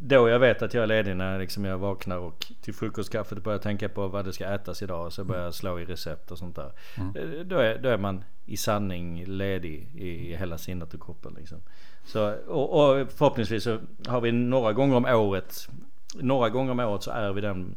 då 0.00 0.28
jag 0.28 0.38
vet 0.38 0.62
att 0.62 0.74
jag 0.74 0.82
är 0.82 0.86
ledig 0.86 1.16
när 1.16 1.38
liksom 1.38 1.64
jag 1.64 1.78
vaknar 1.78 2.16
och 2.16 2.52
till 2.60 2.74
frukostkaffet 2.74 3.42
börjar 3.44 3.58
tänka 3.58 3.88
på 3.88 4.08
vad 4.08 4.24
det 4.24 4.32
ska 4.32 4.44
ätas 4.44 4.82
idag. 4.82 5.06
Och 5.06 5.12
så 5.12 5.24
börjar 5.24 5.44
jag 5.44 5.54
slå 5.54 5.80
i 5.80 5.84
recept 5.84 6.30
och 6.30 6.38
sånt 6.38 6.56
där. 6.56 6.72
Eh, 7.16 7.44
Då, 7.44 7.56
är, 7.56 7.78
då 7.78 7.88
är 7.88 7.98
man 7.98 8.24
i 8.46 8.56
sanning 8.56 9.24
ledig 9.26 9.88
i 9.94 10.36
hela 10.36 10.58
sinnet 10.58 10.94
och 10.94 11.02
kroppen. 11.02 11.34
Liksom. 11.38 11.58
Så, 12.04 12.34
och, 12.48 12.70
och 13.00 13.12
förhoppningsvis 13.12 13.64
så 13.64 13.78
har 14.06 14.20
vi 14.20 14.32
några 14.32 14.72
gånger 14.72 14.96
om 14.96 15.04
året. 15.04 15.68
Några 16.14 16.48
gånger 16.48 16.72
om 16.72 16.80
året 16.80 17.02
så 17.02 17.10
är 17.10 17.32
vi 17.32 17.40
den 17.40 17.74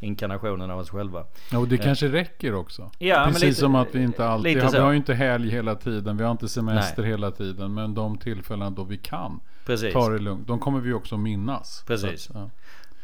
inkarnationen 0.00 0.70
av 0.70 0.78
oss 0.78 0.90
själva. 0.90 1.24
Ja, 1.52 1.58
och 1.58 1.68
det 1.68 1.78
kanske 1.78 2.08
räcker 2.08 2.54
också. 2.54 2.90
Ja, 2.98 3.24
Precis 3.26 3.42
lite- 3.42 3.54
som 3.60 3.74
att 3.74 3.94
vi 3.94 4.02
inte 4.02 4.26
alltid 4.26 4.62
har, 4.62 4.72
vi 4.72 4.78
har 4.78 4.90
ju 4.90 4.96
inte 4.96 5.14
helg 5.14 5.50
hela 5.50 5.74
tiden. 5.74 6.16
Vi 6.16 6.24
har 6.24 6.30
inte 6.30 6.48
semester 6.48 7.02
hela 7.02 7.30
tiden. 7.30 7.74
Men 7.74 7.94
de 7.94 8.18
tillfällen 8.18 8.74
då 8.74 8.84
vi 8.84 8.98
kan 8.98 9.40
Precis. 9.66 9.92
ta 9.92 10.08
det 10.08 10.18
lugnt. 10.18 10.46
De 10.46 10.58
kommer 10.58 10.80
vi 10.80 10.92
också 10.92 11.16
minnas. 11.16 11.84
Precis. 11.86 12.30
Att, 12.30 12.36
ja. 12.36 12.50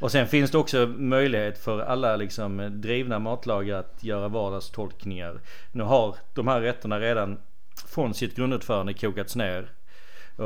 Och 0.01 0.11
sen 0.11 0.27
finns 0.27 0.51
det 0.51 0.59
också 0.59 0.87
möjlighet 0.97 1.59
för 1.59 1.81
alla 1.81 2.17
liksom 2.17 2.81
drivna 2.81 3.19
matlagare 3.19 3.79
att 3.79 4.05
göra 4.05 4.29
vardagstolkningar. 4.29 5.41
Nu 5.73 5.83
har 5.83 6.17
de 6.35 6.49
här 6.49 6.61
rätterna 6.61 7.01
redan 7.01 7.39
från 7.87 8.15
sitt 8.15 8.37
grundutförande 8.37 8.95
kokats 8.95 9.37
ner 9.37 9.69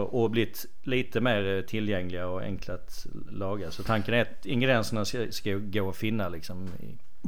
och 0.00 0.30
blivit 0.30 0.66
lite 0.82 1.20
mer 1.20 1.56
eh, 1.56 1.62
tillgängliga 1.62 2.26
och 2.26 2.42
enkla 2.42 2.74
att 2.74 3.06
laga. 3.30 3.70
Så 3.70 3.82
tanken 3.82 4.14
är 4.14 4.22
att 4.22 4.46
ingredienserna 4.46 5.04
ska, 5.04 5.26
ska 5.30 5.54
gå 5.54 5.88
att 5.88 5.96
finna 5.96 6.28
liksom. 6.28 6.70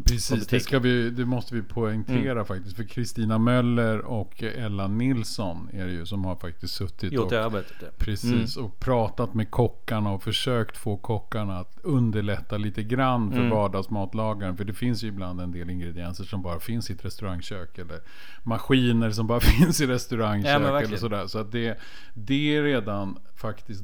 Precis, 0.04 0.46
det, 0.46 0.60
ska 0.60 0.78
vi, 0.78 1.10
det 1.10 1.24
måste 1.26 1.54
vi 1.54 1.62
poängtera 1.62 2.32
Mm. 2.32 2.44
faktiskt. 2.44 2.76
För 2.76 2.84
Kristina 2.84 3.38
Möller 3.38 3.98
och 3.98 4.42
Ella 4.42 4.86
Nilsson 4.88 5.68
är 5.72 5.86
det 5.86 5.92
ju 5.92 6.06
som 6.06 6.24
har 6.24 6.36
faktiskt 6.36 6.74
suttit 6.74 7.12
Gjort 7.12 7.32
och 7.32 7.38
arbetet. 7.38 7.72
ja. 7.80 7.86
Precis, 7.98 8.56
och 8.56 8.80
pratat 8.80 9.34
med 9.34 9.50
kockarna 9.50 10.10
och 10.10 10.22
försökt 10.22 10.76
få 10.76 10.96
kockarna 10.96 11.58
att 11.58 11.78
underlätta 11.82 12.56
lite 12.56 12.82
grann 12.82 13.30
för 13.32 13.38
Mm. 13.38 13.50
vardagsmatlagaren. 13.50 14.56
För 14.56 14.64
det 14.64 14.74
finns 14.74 15.02
ju 15.04 15.08
ibland 15.08 15.40
en 15.40 15.52
del 15.52 15.70
ingredienser 15.70 16.24
som 16.24 16.42
bara 16.42 16.60
finns 16.60 16.90
i 16.90 16.92
ett 16.92 17.04
restaurangkök. 17.04 17.78
Eller 17.78 18.00
maskiner 18.42 19.10
som 19.10 19.26
bara 19.26 19.40
finns 19.58 19.80
i 19.80 19.84
Ja, 19.84 19.90
restaurangkök. 19.90 20.60
men 20.62 20.74
eller 20.76 20.96
sådär. 20.96 21.26
Så 21.26 21.38
att 21.38 21.52
det, 21.52 21.78
det 22.14 22.56
är 22.56 22.62
redan 22.62 23.18
faktiskt 23.34 23.82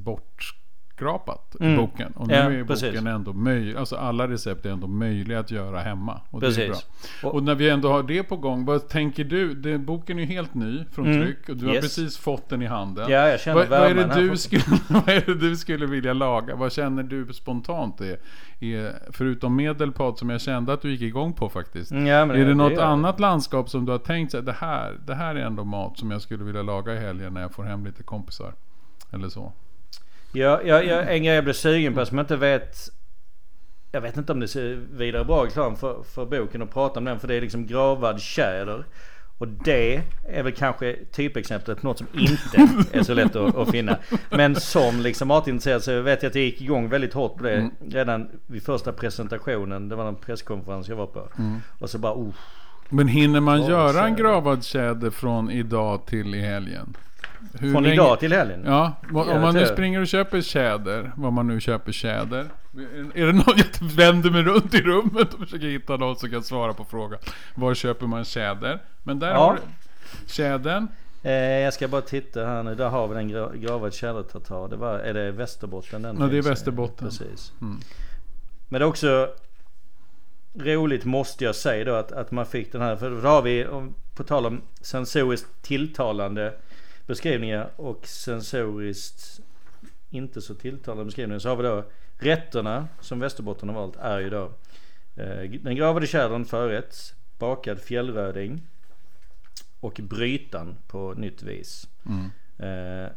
bortskrapat 1.01 1.57
Mm. 1.61 1.77
boken. 1.77 2.13
Och 2.17 2.29
nu 2.29 2.35
Ja, 2.35 2.41
är 2.41 2.65
precis. 2.65 2.89
boken 2.93 3.07
ändå 3.07 3.33
möjlig. 3.33 3.77
Alltså 3.77 3.97
alla 3.97 4.29
recept 4.29 4.67
är 4.67 4.71
ändå 4.71 4.87
möjliga 4.87 5.39
att 5.39 5.51
göra 5.51 5.81
hemma. 5.81 6.21
Och 6.31 6.41
det 6.41 6.47
är 6.47 6.51
bra. 6.51 6.67
Precis. 6.67 6.87
Och, 7.23 7.43
när 7.43 7.55
vi 7.55 7.71
ändå 7.71 7.93
har 7.93 8.03
det 8.03 8.23
på 8.23 8.37
gång, 8.37 8.65
vad 8.65 8.89
tänker 8.89 9.25
du? 9.25 9.55
Det, 9.55 9.79
boken 9.79 10.19
är 10.19 10.23
ju 10.23 10.29
helt 10.29 10.55
ny 10.55 10.85
från 10.93 11.07
Mm. 11.07 11.23
tryck 11.23 11.49
och 11.49 11.57
du 11.57 11.67
har 11.67 11.75
Yes. 11.75 11.83
precis 11.85 12.19
fått 12.19 12.49
den 12.49 12.63
i 12.63 12.67
handen. 12.67 13.11
Ja, 13.11 13.29
jag 13.29 13.41
känner 13.41 13.57
vad, 13.59 13.69
vad, 13.69 13.91
är 13.91 13.95
det 13.95 14.15
du 14.15 14.37
skulle, 14.37 14.63
vad 14.89 15.09
är 15.09 15.21
det 15.27 15.35
du 15.35 15.57
skulle 15.57 15.87
vilja 15.87 16.13
laga? 16.13 16.57
Vad 16.57 16.73
känner 16.73 17.03
du 17.03 17.33
spontant 17.33 18.01
är, 18.01 18.17
är 18.61 18.93
förutom 19.13 19.57
Medelpad 19.57 20.19
som 20.19 20.31
jag 20.31 20.41
kände 20.41 20.73
att 20.73 20.83
du 20.83 20.91
gick 20.91 21.03
igång 21.03 21.33
på 21.33 21.49
faktiskt. 21.49 21.91
Ja, 21.91 21.99
är 21.99 22.27
det 22.45 22.55
något 22.55 22.73
gör 22.73 22.79
jag. 22.81 22.89
annat 22.89 23.21
landskap 23.21 23.71
som 23.71 23.85
du 23.87 23.93
har 23.93 23.99
tänkt 23.99 24.31
sig, 24.33 24.43
det 24.43 24.53
här, 24.53 24.99
det 25.07 25.15
här 25.15 25.35
är 25.35 25.41
ändå 25.41 25.65
mat 25.65 25.99
som 25.99 26.11
jag 26.11 26.23
skulle 26.23 26.45
vilja 26.45 26.63
laga 26.63 26.95
i 26.95 26.99
helgen 26.99 27.35
när 27.35 27.41
jag 27.41 27.53
får 27.53 27.63
hem 27.63 27.85
lite 27.85 28.03
kompisar? 28.03 28.53
Eller 29.13 29.29
så. 29.29 29.53
Ja, 30.33 30.61
ja, 30.65 30.83
ja, 30.83 31.01
en 31.01 31.23
grej 31.23 31.35
jag 31.35 31.45
blev 31.45 31.55
sugen 31.55 31.95
på 31.95 32.07
som 32.07 32.19
jag 32.19 32.25
inte 32.25 32.37
vet 32.37 32.77
Jag 33.93 34.01
vet 34.01 34.17
inte 34.17 34.33
om 34.33 34.41
det 34.41 34.49
ser 34.49 34.75
vidare 34.91 35.25
bra 35.25 35.45
reklam 35.45 35.77
för, 35.77 36.03
för 36.03 36.27
boken 36.27 36.63
att 36.63 36.73
prata 36.73 36.99
om 36.99 37.05
den 37.05 37.21
för 37.21 37.29
det 37.29 37.35
är 37.35 37.41
liksom 37.41 37.67
gravad 37.67 38.21
tjäder. 38.21 38.85
Och 39.39 39.49
det 39.49 40.03
är 40.29 40.43
väl 40.43 40.53
kanske 40.53 40.97
typexemplet 41.13 41.81
på 41.81 41.87
något 41.87 41.99
som 41.99 42.07
inte 42.13 42.69
är 42.93 43.03
så 43.03 43.15
lätt 43.15 43.37
att, 43.37 43.57
att 43.57 43.71
finna. 43.71 43.99
Men 44.31 44.55
som 44.55 45.01
liksom 45.01 45.29
matintresserad 45.29 45.83
så 45.83 46.01
vet 46.01 46.23
jag 46.23 46.31
att 46.31 46.35
jag 46.35 46.45
gick 46.45 46.61
igång 46.61 46.89
väldigt 46.89 47.15
hårt 47.15 47.37
på 47.37 47.45
det 47.45 47.71
redan 47.89 48.29
vid 48.47 48.63
första 48.63 48.93
presentationen. 48.93 49.89
Det 49.89 49.97
var 49.97 50.09
en 50.09 50.17
presskonferens 50.17 50.89
jag 50.89 50.97
var 50.97 51.07
på. 51.07 51.29
Och 51.79 51.91
så 51.91 51.99
bara 51.99 52.15
oh, 52.15 52.35
Men 52.89 53.09
hinner 53.09 53.41
man 53.41 53.61
Åh, 53.61 53.69
göra 53.69 54.07
en 54.07 54.17
gravad 54.17 54.65
tjäder 54.65 55.11
från 55.11 55.51
idag 55.51 56.07
till 56.07 56.35
i 56.35 56.41
helgen? 56.41 56.97
Hur 57.61 57.73
från 57.73 57.83
länge- 57.83 57.95
idag 57.95 58.21
till 58.21 58.33
helgen. 58.33 58.63
Ja, 58.67 58.93
om 59.13 59.41
man 59.41 59.55
nu 59.55 59.67
springer 59.67 60.01
och 60.01 60.07
köper 60.07 60.41
tjäder, 60.41 61.13
vad 61.17 61.33
man 61.33 61.47
nu 61.47 61.61
köper 61.61 61.93
tjäder. 61.93 62.47
Är 63.15 63.27
det 63.27 63.33
någon, 63.33 63.45
jag 63.57 63.87
vänder 63.97 64.31
mig 64.31 64.43
runt 64.43 64.75
i 64.75 64.81
rummet 64.83 65.35
och 65.35 65.41
försöker 65.41 65.67
hitta 65.67 65.97
någon 65.97 66.17
som 66.17 66.31
kan 66.31 66.43
svara 66.43 66.73
på 66.73 66.85
frågan. 66.85 67.19
Var 67.55 67.75
köper 67.75 68.07
man 68.07 68.25
tjäder? 68.25 68.79
Men 69.03 69.19
där 69.19 69.29
Ja. 69.29 69.39
har 69.39 69.55
du 69.55 69.61
tjädern. 70.27 70.87
Eh, 71.23 71.33
jag 71.33 71.75
ska 71.75 71.89
bara 71.89 72.01
titta 72.01 72.47
här 72.47 72.63
nu. 72.63 72.75
Där 72.75 72.89
har 72.89 73.09
vi 73.09 73.15
den 73.15 73.31
gra- 73.31 73.57
gravad 73.57 73.95
tjädertartar. 73.95 74.69
Det 74.69 74.77
var, 74.77 74.99
är 74.99 75.15
det 75.15 75.31
Västerbotten 75.33 76.03
den 76.03 76.17
Ja, 76.21 76.27
det 76.27 76.39
är? 76.39 76.43
Västerbotten. 76.43 77.09
Precis. 77.09 77.53
Mm. 77.61 77.81
Men 78.69 78.81
det 78.81 78.85
är 78.85 78.89
också 78.89 79.29
roligt 80.59 81.05
måste 81.05 81.45
jag 81.45 81.55
säga 81.55 81.85
då 81.85 81.95
att, 81.95 82.13
att 82.13 82.31
man 82.31 82.47
fick 82.47 82.73
den 82.73 82.81
här. 82.81 82.97
För 82.97 83.11
då 83.11 83.29
har 83.29 83.43
vi, 83.43 83.67
på 84.17 84.23
tal 84.25 84.47
om 84.47 84.61
sensoriskt 84.81 85.63
tilltalande 85.63 86.53
beskrivningar 87.11 87.71
och 87.77 88.07
sensoriskt 88.07 89.41
inte 90.11 90.41
så 90.41 90.55
tilltalande 90.55 91.05
beskrivningar. 91.05 91.39
Så 91.39 91.49
har 91.49 91.57
vi 91.57 91.63
då 91.63 91.85
rätterna 92.19 92.89
som 93.01 93.21
Västerbotten 93.21 93.69
har 93.69 93.77
valt 93.77 93.97
är 93.97 94.19
ju 94.19 94.31
då 94.31 94.53
Eh, 95.21 95.51
den 95.51 95.77
gravade 95.77 96.07
tjädern 96.07 96.45
förrätt, 96.45 97.15
bakad 97.39 97.81
fjällröding 97.81 98.67
och 99.81 100.01
brytan 100.03 100.77
på 100.87 101.15
nytt 101.15 101.43
vis. 101.43 101.89
Mm. 102.07 102.31
Eh, 102.59 103.11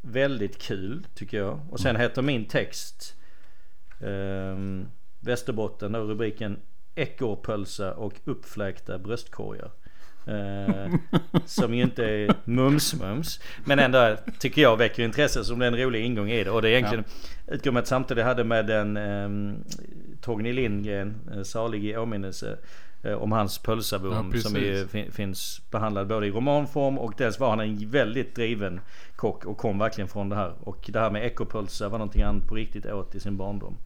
väldigt 0.00 0.58
kul 0.58 1.06
tycker 1.14 1.38
jag. 1.38 1.60
Och 1.70 1.80
sen 1.80 1.96
heter 1.96 2.22
min 2.22 2.44
text 2.44 3.16
eh, 4.00 4.56
Västerbotten 5.20 5.94
och 5.94 6.08
rubriken 6.08 6.58
Ekorrpölsa 6.94 7.94
och 7.94 8.14
uppfläkta 8.24 8.98
bröstkorgar. 8.98 9.70
Eh, 10.26 10.92
som 11.44 11.74
ju 11.74 11.82
inte 11.82 12.04
är 12.04 12.34
mums-mums. 12.44 13.40
Men 13.64 13.78
ändå 13.78 14.16
tycker 14.38 14.62
jag 14.62 14.76
väcker 14.76 15.02
intresse 15.02 15.44
som 15.44 15.58
det 15.58 15.66
är 15.66 15.72
en 15.72 15.78
rolig 15.78 16.04
ingång 16.04 16.30
i 16.30 16.44
det. 16.44 16.50
Och 16.50 16.62
det 16.62 16.68
är 16.68 16.72
egentligen 16.72 17.04
ja. 17.46 17.54
utgår 17.54 17.72
med 17.72 17.80
ett 17.80 17.88
samtal 17.88 18.18
jag 18.18 18.24
hade 18.24 18.44
med 18.44 18.70
en 18.70 18.96
eh, 18.96 19.56
Torgny 20.20 20.52
Lindgren, 20.52 21.14
eh, 21.34 21.42
salig 21.42 21.84
i 21.84 21.96
åminnelse. 21.96 22.58
Eh, 23.02 23.12
om 23.12 23.32
hans 23.32 23.58
pölsabom 23.58 24.32
ja, 24.34 24.40
som 24.40 24.54
ju 24.54 24.86
finns 25.10 25.62
behandlad 25.70 26.08
både 26.08 26.26
i 26.26 26.30
romanform 26.30 26.98
och 26.98 27.14
dels 27.16 27.40
var 27.40 27.50
han 27.50 27.60
en 27.60 27.90
väldigt 27.90 28.34
driven 28.34 28.80
kock 29.16 29.44
och 29.44 29.58
kom 29.58 29.78
verkligen 29.78 30.08
från 30.08 30.28
det 30.28 30.36
här. 30.36 30.54
Och 30.60 30.90
det 30.92 31.00
här 31.00 31.10
med 31.10 31.26
ekopölsa 31.26 31.88
var 31.88 31.98
någonting 31.98 32.24
han 32.24 32.40
på 32.40 32.54
riktigt 32.54 32.86
åt 32.86 33.14
i 33.14 33.20
sin 33.20 33.36
barndom. 33.36 33.76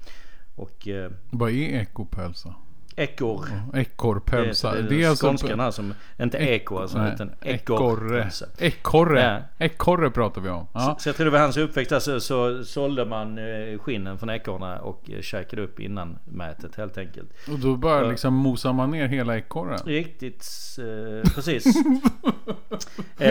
Och, 0.56 0.88
eh, 0.88 1.10
Vad 1.30 1.50
är 1.50 1.80
ekopölsa? 1.80 2.54
Ekor. 2.96 3.48
Ekorrpölsa. 3.74 4.74
Det, 4.74 4.82
det, 4.82 4.88
det 4.88 5.02
är 5.02 5.08
alltså 5.08 5.26
skånskan 5.26 5.60
här 5.60 5.70
som, 5.70 5.94
inte 6.20 6.38
eko 6.38 6.78
alltså, 6.78 6.98
nej, 6.98 7.12
utan 7.14 7.30
ekorre. 7.40 8.30
Ekorre. 8.58 9.20
Ja. 9.58 9.66
Ekorre 9.66 10.10
pratar 10.10 10.40
vi 10.40 10.48
om. 10.48 10.66
Ja. 10.74 10.80
Så, 10.80 11.02
så, 11.02 11.08
jag 11.08 11.16
tror 11.16 11.24
det 11.24 11.30
var 11.30 11.38
hans 11.38 11.56
uppväxt. 11.56 11.92
Alltså, 11.92 12.20
så 12.20 12.64
sålde 12.64 13.04
man 13.04 13.38
eh, 13.38 13.78
skinnen 13.78 14.18
från 14.18 14.30
ekorrarna 14.30 14.78
och 14.78 15.10
eh, 15.10 15.20
käkade 15.20 15.62
upp 15.62 15.80
innan 15.80 16.18
mätet 16.24 16.76
helt 16.76 16.98
enkelt. 16.98 17.30
Och 17.48 17.58
då 17.58 17.76
bara 17.76 18.02
liksom 18.02 18.34
mosar 18.34 18.72
man 18.72 18.90
ner 18.90 19.06
hela 19.06 19.36
ekorren? 19.36 19.78
Riktigt, 19.84 20.46
eh, 20.78 21.32
precis. 21.34 21.66
eh, 23.18 23.30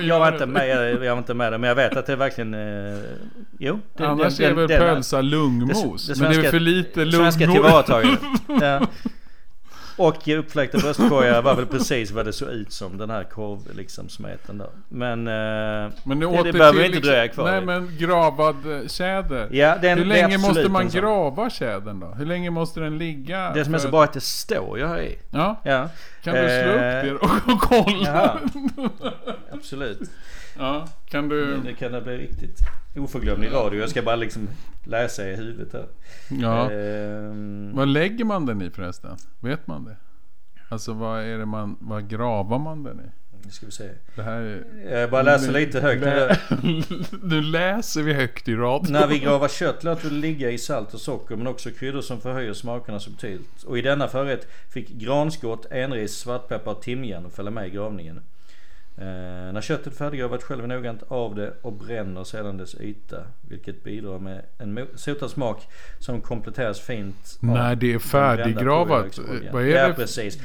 jag, 0.00 0.20
var 0.20 0.32
inte 0.32 0.46
med, 0.46 0.68
jag, 0.68 1.04
jag 1.04 1.12
var 1.12 1.18
inte 1.18 1.34
med 1.34 1.52
det, 1.52 1.58
men 1.58 1.68
jag 1.68 1.74
vet 1.74 1.96
att 1.96 2.06
det 2.06 2.12
är 2.12 2.16
verkligen... 2.16 2.54
Eh, 2.54 2.98
jo. 3.58 3.78
Det, 3.96 4.06
Annars 4.06 4.36
den, 4.36 4.50
är 4.50 4.54
väl 4.54 4.68
pölsa 4.68 5.20
lungmos? 5.20 6.06
Det, 6.06 6.14
det 6.14 6.20
men 6.20 6.32
det 6.32 6.46
är 6.46 6.50
för 6.50 6.60
lite 6.60 7.04
lungmos. 7.04 7.34
Svenska 7.34 7.52
tillvaratagandet. 7.52 8.20
Ja. 8.60 8.81
Och 9.96 10.28
uppfläkta 10.28 10.78
bröstkorgar 10.78 11.42
var 11.42 11.54
väl 11.54 11.66
precis 11.66 12.10
vad 12.10 12.26
det 12.26 12.32
såg 12.32 12.48
ut 12.48 12.72
som 12.72 12.98
den 12.98 13.10
här 13.10 13.24
korv 13.24 13.58
liksom 13.76 14.08
smeten 14.08 14.58
då. 14.58 14.70
Men, 14.88 15.28
eh, 15.28 15.92
men 16.04 16.20
det, 16.20 16.42
det, 16.42 16.52
behöver 16.52 16.78
vi 16.78 16.84
inte 16.84 16.96
liksom, 16.96 17.12
dröja 17.12 17.28
kvar 17.28 17.50
Nej 17.50 17.60
men 17.60 17.96
gravad 17.98 18.56
eh, 18.80 18.88
tjäder. 18.88 19.48
Ja, 19.50 19.76
den, 19.82 19.98
Hur 19.98 20.04
länge 20.04 20.38
måste 20.38 20.68
man 20.68 20.88
grava 20.88 21.50
tjädern 21.50 22.00
då? 22.00 22.06
Hur 22.06 22.26
länge 22.26 22.50
måste 22.50 22.80
den 22.80 22.98
ligga? 22.98 23.52
Det 23.54 23.64
som 23.64 23.74
är 23.74 23.78
så 23.78 23.88
bra 23.88 24.00
är 24.00 24.04
att 24.04 24.12
det 24.12 24.20
står 24.20 24.78
ju 24.78 24.86
här 24.86 25.00
i. 25.00 25.18
Ja. 25.30 25.60
ja. 25.64 25.88
Kan 26.22 26.34
du 26.34 26.40
slå 26.40 26.72
upp 26.72 26.80
eh, 26.80 27.02
det 27.02 27.12
och 27.12 27.60
kolla? 27.60 28.38
Absolut. 29.52 30.00
Ja, 30.58 30.88
kan 31.08 31.28
du... 31.28 31.60
Nu 31.64 31.74
kan 31.74 31.92
det 31.92 32.00
bli 32.00 32.16
riktigt 32.16 32.60
oförglömlig 32.96 33.52
radio. 33.52 33.80
Jag 33.80 33.90
ska 33.90 34.02
bara 34.02 34.16
liksom 34.16 34.48
läsa 34.84 35.28
i 35.28 35.36
huvudet 35.36 35.72
här. 35.72 35.86
Ja. 36.28 36.70
Ehm... 36.70 37.72
Vad 37.74 37.88
lägger 37.88 38.24
man 38.24 38.46
den 38.46 38.62
i 38.62 38.70
förresten? 38.70 39.16
Vet 39.40 39.66
man 39.66 39.84
det? 39.84 39.96
Alltså 40.68 40.92
vad 40.92 41.22
är 41.22 41.38
det 41.38 41.46
man, 41.46 41.76
vad 41.80 42.08
gravar 42.08 42.58
man 42.58 42.82
den 42.82 43.00
i? 43.00 43.10
Nu 43.44 43.50
ska 43.50 43.66
vi 43.66 43.72
se. 43.72 43.90
Det 44.14 44.22
här 44.22 44.40
är... 44.40 45.00
Jag 45.00 45.10
bara 45.10 45.22
läser 45.22 45.52
lite 45.52 45.80
högt. 45.80 46.02
Lä... 46.02 46.38
nu 47.22 47.40
läser 47.40 48.02
vi 48.02 48.12
högt 48.12 48.48
i 48.48 48.54
radio. 48.54 48.92
När 48.92 49.06
vi 49.06 49.18
gravar 49.18 49.48
kött 49.48 49.84
låter 49.84 50.08
det 50.08 50.14
ligga 50.14 50.50
i 50.50 50.58
salt 50.58 50.94
och 50.94 51.00
socker 51.00 51.36
men 51.36 51.46
också 51.46 51.70
kryddor 51.70 52.00
som 52.00 52.20
förhöjer 52.20 52.52
smakerna 52.52 53.00
subtilt. 53.00 53.62
Och 53.62 53.78
i 53.78 53.82
denna 53.82 54.08
förrätt 54.08 54.46
fick 54.68 54.88
granskott, 54.88 55.66
enris, 55.70 56.18
svartpeppar 56.18 56.72
och 56.72 56.82
timjan 56.82 57.30
följa 57.30 57.50
med 57.50 57.66
i 57.66 57.70
gravningen. 57.70 58.20
Eh, 58.96 59.04
när 59.52 59.60
köttet 59.60 59.96
färdiggravat 59.96 60.42
sköljer 60.42 60.66
vi 60.66 60.74
noggrant 60.74 61.02
av 61.08 61.34
det 61.34 61.52
och 61.62 61.72
bränner 61.72 62.24
sedan 62.24 62.56
dess 62.56 62.74
yta. 62.80 63.16
Vilket 63.40 63.84
bidrar 63.84 64.18
med 64.18 64.44
en 64.58 64.86
sotad 64.94 65.28
smak 65.28 65.68
som 65.98 66.20
kompletteras 66.20 66.80
fint 66.80 67.38
När 67.40 67.76
det 67.76 67.94
är 67.94 67.98
färdiggravat? 67.98 69.18
Vad 69.52 69.62
är 69.62 69.66
ja, 69.66 69.88
det? 69.88 69.94
precis. 69.94 70.38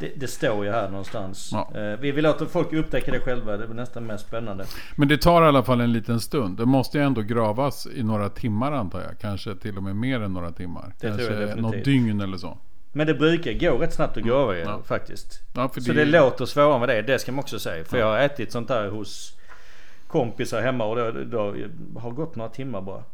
Det, 0.00 0.12
det, 0.16 0.26
står 0.26 0.64
ju 0.64 0.70
här 0.70 0.90
någonstans. 0.90 1.50
Ja. 1.52 1.72
Eh, 1.74 2.00
vi 2.00 2.12
vill 2.12 2.24
låta 2.24 2.46
folk 2.46 2.72
upptäcka 2.72 3.12
det 3.12 3.20
själva. 3.20 3.56
Det 3.56 3.64
är 3.64 3.68
nästan 3.68 4.06
mest 4.06 4.26
spännande. 4.26 4.64
Men 4.96 5.08
det 5.08 5.18
tar 5.18 5.42
i 5.42 5.46
alla 5.46 5.62
fall 5.62 5.80
en 5.80 5.92
liten 5.92 6.20
stund. 6.20 6.56
Det 6.56 6.66
måste 6.66 6.98
ju 6.98 7.04
ändå 7.04 7.22
gravas 7.22 7.86
i 7.94 8.02
några 8.02 8.28
timmar 8.28 8.72
antar 8.72 9.00
jag. 9.00 9.18
Kanske 9.18 9.54
till 9.54 9.76
och 9.76 9.82
med 9.82 9.96
mer 9.96 10.20
än 10.20 10.32
några 10.32 10.52
timmar. 10.52 10.94
Det 11.00 11.06
Kanske 11.06 11.26
tror 11.26 11.40
jag 11.40 11.48
definitivt. 11.48 11.76
något 11.76 11.84
dygn 11.84 12.20
eller 12.20 12.36
så. 12.36 12.58
Men 12.96 13.06
det 13.06 13.14
brukar 13.14 13.52
gå 13.52 13.78
rätt 13.78 13.92
snabbt 13.92 14.16
att 14.16 14.24
mm. 14.24 14.58
ja. 14.58 14.82
faktiskt. 14.82 15.42
Ja, 15.52 15.70
så 15.74 15.80
det, 15.80 15.92
det 15.92 16.04
låter 16.04 16.46
svårare 16.46 16.78
med 16.78 16.88
det. 16.88 17.02
Det 17.02 17.18
ska 17.18 17.32
man 17.32 17.38
också 17.38 17.58
säga. 17.58 17.84
För 17.84 17.98
ja. 17.98 18.04
jag 18.04 18.12
har 18.12 18.18
ätit 18.18 18.52
sånt 18.52 18.68
där 18.68 18.88
hos 18.88 19.36
kompisar 20.06 20.62
hemma 20.62 20.84
och 20.84 20.96
det, 20.96 21.24
det 21.24 21.36
har 22.00 22.10
gått 22.10 22.36
några 22.36 22.50
timmar 22.50 22.80
bara. 22.80 23.04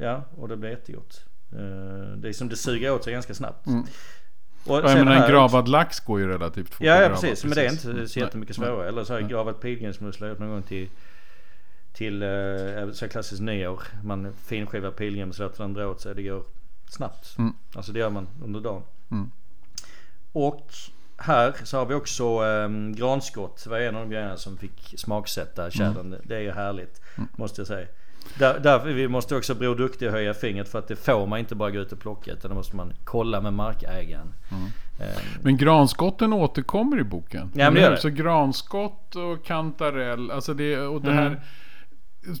Ja, 0.00 0.24
och 0.36 0.48
det 0.48 0.56
blir 0.56 0.70
jättegott. 0.70 1.24
Eh, 1.52 2.16
det 2.16 2.28
är 2.28 2.32
som 2.32 2.48
det 2.48 2.56
suger 2.56 2.92
åt 2.92 3.04
sig 3.04 3.12
ganska 3.12 3.34
snabbt. 3.34 3.66
Mm. 3.66 3.84
Och 4.66 4.76
ja, 4.76 4.82
men 4.82 5.08
en 5.08 5.30
gravad 5.30 5.68
lax 5.68 6.00
går 6.00 6.20
ju 6.20 6.28
relativt 6.28 6.74
fort 6.74 6.86
Ja, 6.86 7.02
ja 7.02 7.08
precis. 7.08 7.30
precis. 7.30 7.44
Men 7.44 7.54
det 7.54 7.66
är 7.66 7.70
inte 7.70 8.08
så 8.08 8.18
jättemycket 8.18 8.56
svårare. 8.56 8.88
Eller 8.88 9.04
så 9.04 9.12
har 9.12 9.20
jag 9.20 9.30
gravat 9.30 9.60
pilgrimsmussla 9.60 10.28
gjort 10.28 10.38
någon 10.38 10.48
gång 10.48 10.62
till 10.62 10.88
till 11.92 12.22
eh, 12.22 12.90
så 12.92 13.08
klassiskt 13.08 13.42
nyår. 13.42 13.82
Man 14.04 14.32
finskivar 14.46 14.90
pilgrim 14.90 15.32
så 15.32 15.42
låter 15.42 15.62
den 15.62 15.74
dra 15.74 15.86
åt 15.86 16.00
sig. 16.00 16.14
Det 16.14 16.22
går 16.22 16.42
snabbt. 16.92 17.38
Mm. 17.38 17.52
Alltså 17.74 17.92
det 17.92 17.98
gör 17.98 18.10
man 18.10 18.28
under 18.44 18.60
dagen. 18.60 18.82
Mm. 19.10 19.30
Och 20.32 20.72
här 21.16 21.54
så 21.64 21.78
har 21.78 21.86
vi 21.86 21.94
också 21.94 22.24
eh, 22.24 22.68
granskott. 22.94 23.64
Det 23.64 23.70
var 23.70 23.78
en 23.78 23.96
av 23.96 24.02
de 24.02 24.10
grejerna 24.10 24.36
som 24.36 24.56
fick 24.56 24.94
smaksätta 24.96 25.70
tjädern. 25.70 26.06
Mm. 26.06 26.20
Det 26.24 26.36
är 26.36 26.40
ju 26.40 26.52
härligt 26.52 27.00
mm. 27.16 27.28
måste 27.36 27.60
jag 27.60 27.68
säga. 27.68 27.86
Där, 28.38 28.60
därför 28.60 28.88
vi 28.88 29.08
måste 29.08 29.36
också 29.36 29.54
Bror 29.54 29.76
Duktig 29.76 30.08
höja 30.08 30.34
fingret 30.34 30.68
för 30.68 30.78
att 30.78 30.88
det 30.88 30.96
får 30.96 31.26
man 31.26 31.38
inte 31.38 31.54
bara 31.54 31.70
gå 31.70 31.78
ut 31.78 31.92
och 31.92 32.00
plocka 32.00 32.32
utan 32.32 32.48
det 32.48 32.54
måste 32.54 32.76
man 32.76 32.92
kolla 33.04 33.40
med 33.40 33.52
markägaren. 33.52 34.34
Mm. 34.50 34.64
Um, 34.64 35.42
men 35.42 35.56
granskotten 35.56 36.32
återkommer 36.32 37.00
i 37.00 37.04
boken. 37.04 37.50
Ja 37.54 37.64
men 37.64 37.74
det 37.74 37.80
gör 37.80 37.90
det. 37.90 37.96
Så 37.96 38.08
granskott 38.08 39.16
och 39.16 39.44
kantarell, 39.44 40.30
alltså 40.30 40.54
det, 40.54 40.78
och 40.78 41.02
det 41.02 41.12
här 41.12 41.26
mm 41.26 41.40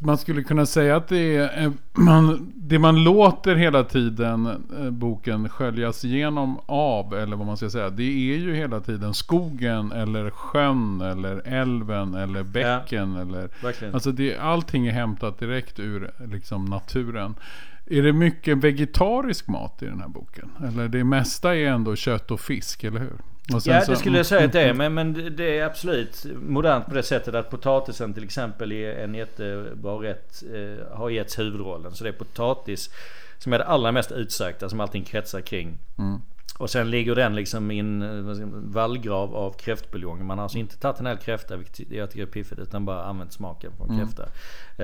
man 0.00 0.18
skulle 0.18 0.42
kunna 0.42 0.66
säga 0.66 0.96
att 0.96 1.08
det 1.08 1.36
är 1.36 1.72
man, 1.92 2.52
det 2.54 2.78
man 2.78 3.04
låter 3.04 3.56
hela 3.56 3.84
tiden 3.84 4.46
eh, 4.78 4.90
boken 4.90 5.48
sköljas 5.48 6.04
igenom 6.04 6.60
av, 6.66 7.14
eller 7.14 7.36
vad 7.36 7.46
man 7.46 7.56
ska 7.56 7.70
säga, 7.70 7.90
det 7.90 8.02
är 8.02 8.36
ju 8.36 8.54
hela 8.54 8.80
tiden 8.80 9.14
skogen 9.14 9.92
eller 9.92 10.30
sjön 10.30 11.00
eller 11.00 11.42
älven 11.44 12.14
eller 12.14 12.42
bäcken. 12.42 13.14
Ja, 13.14 13.20
eller, 13.20 13.48
alltså 13.94 14.12
det, 14.12 14.38
allting 14.38 14.86
är 14.86 14.92
hämtat 14.92 15.38
direkt 15.38 15.78
ur 15.78 16.10
liksom, 16.32 16.64
naturen. 16.64 17.34
Är 17.86 18.02
det 18.02 18.12
mycket 18.12 18.58
vegetarisk 18.58 19.48
mat 19.48 19.82
i 19.82 19.86
den 19.86 20.00
här 20.00 20.08
boken? 20.08 20.50
Eller 20.68 20.88
det 20.88 21.04
mesta 21.04 21.56
är 21.56 21.66
ändå 21.66 21.96
kött 21.96 22.30
och 22.30 22.40
fisk, 22.40 22.84
eller 22.84 23.00
hur? 23.00 23.16
Ja 23.64 23.84
det 23.86 23.96
skulle 23.96 24.16
jag 24.16 24.26
säga 24.26 24.44
att 24.44 24.52
det 24.52 24.62
är. 24.62 24.74
Men, 24.74 24.94
men 24.94 25.36
det 25.36 25.58
är 25.58 25.64
absolut 25.64 26.26
modernt 26.34 26.86
på 26.86 26.94
det 26.94 27.02
sättet 27.02 27.34
att 27.34 27.50
potatisen 27.50 28.14
till 28.14 28.24
exempel 28.24 28.72
är 28.72 29.04
en 29.04 29.14
jättebra 29.14 29.92
rätt. 29.92 30.42
Eh, 30.54 30.96
har 30.96 31.10
getts 31.10 31.38
huvudrollen. 31.38 31.92
Så 31.92 32.04
det 32.04 32.10
är 32.10 32.14
potatis 32.14 32.90
som 33.38 33.52
är 33.52 33.58
det 33.58 33.64
allra 33.64 33.92
mest 33.92 34.12
utsökta 34.12 34.68
som 34.68 34.80
allting 34.80 35.04
kretsar 35.04 35.40
kring. 35.40 35.78
Mm. 35.98 36.20
Och 36.60 36.70
sen 36.70 36.90
ligger 36.90 37.14
den 37.14 37.34
liksom 37.34 37.70
i 37.70 37.78
en 37.78 38.02
eh, 38.02 38.46
vallgrav 38.52 39.36
av 39.36 39.52
kräftbuljong. 39.52 40.26
Man 40.26 40.38
har 40.38 40.42
alltså 40.42 40.58
inte 40.58 40.78
tagit 40.78 41.00
en 41.00 41.06
hel 41.06 41.16
kräfta, 41.16 41.56
vilket 41.56 41.90
jag 41.92 42.10
tycker 42.10 42.22
är 42.22 42.30
piffigt, 42.30 42.60
utan 42.60 42.84
bara 42.84 43.04
använt 43.04 43.32
smaken 43.32 43.72
från 43.76 43.90
mm. 43.90 44.00
kräfta. 44.00 44.22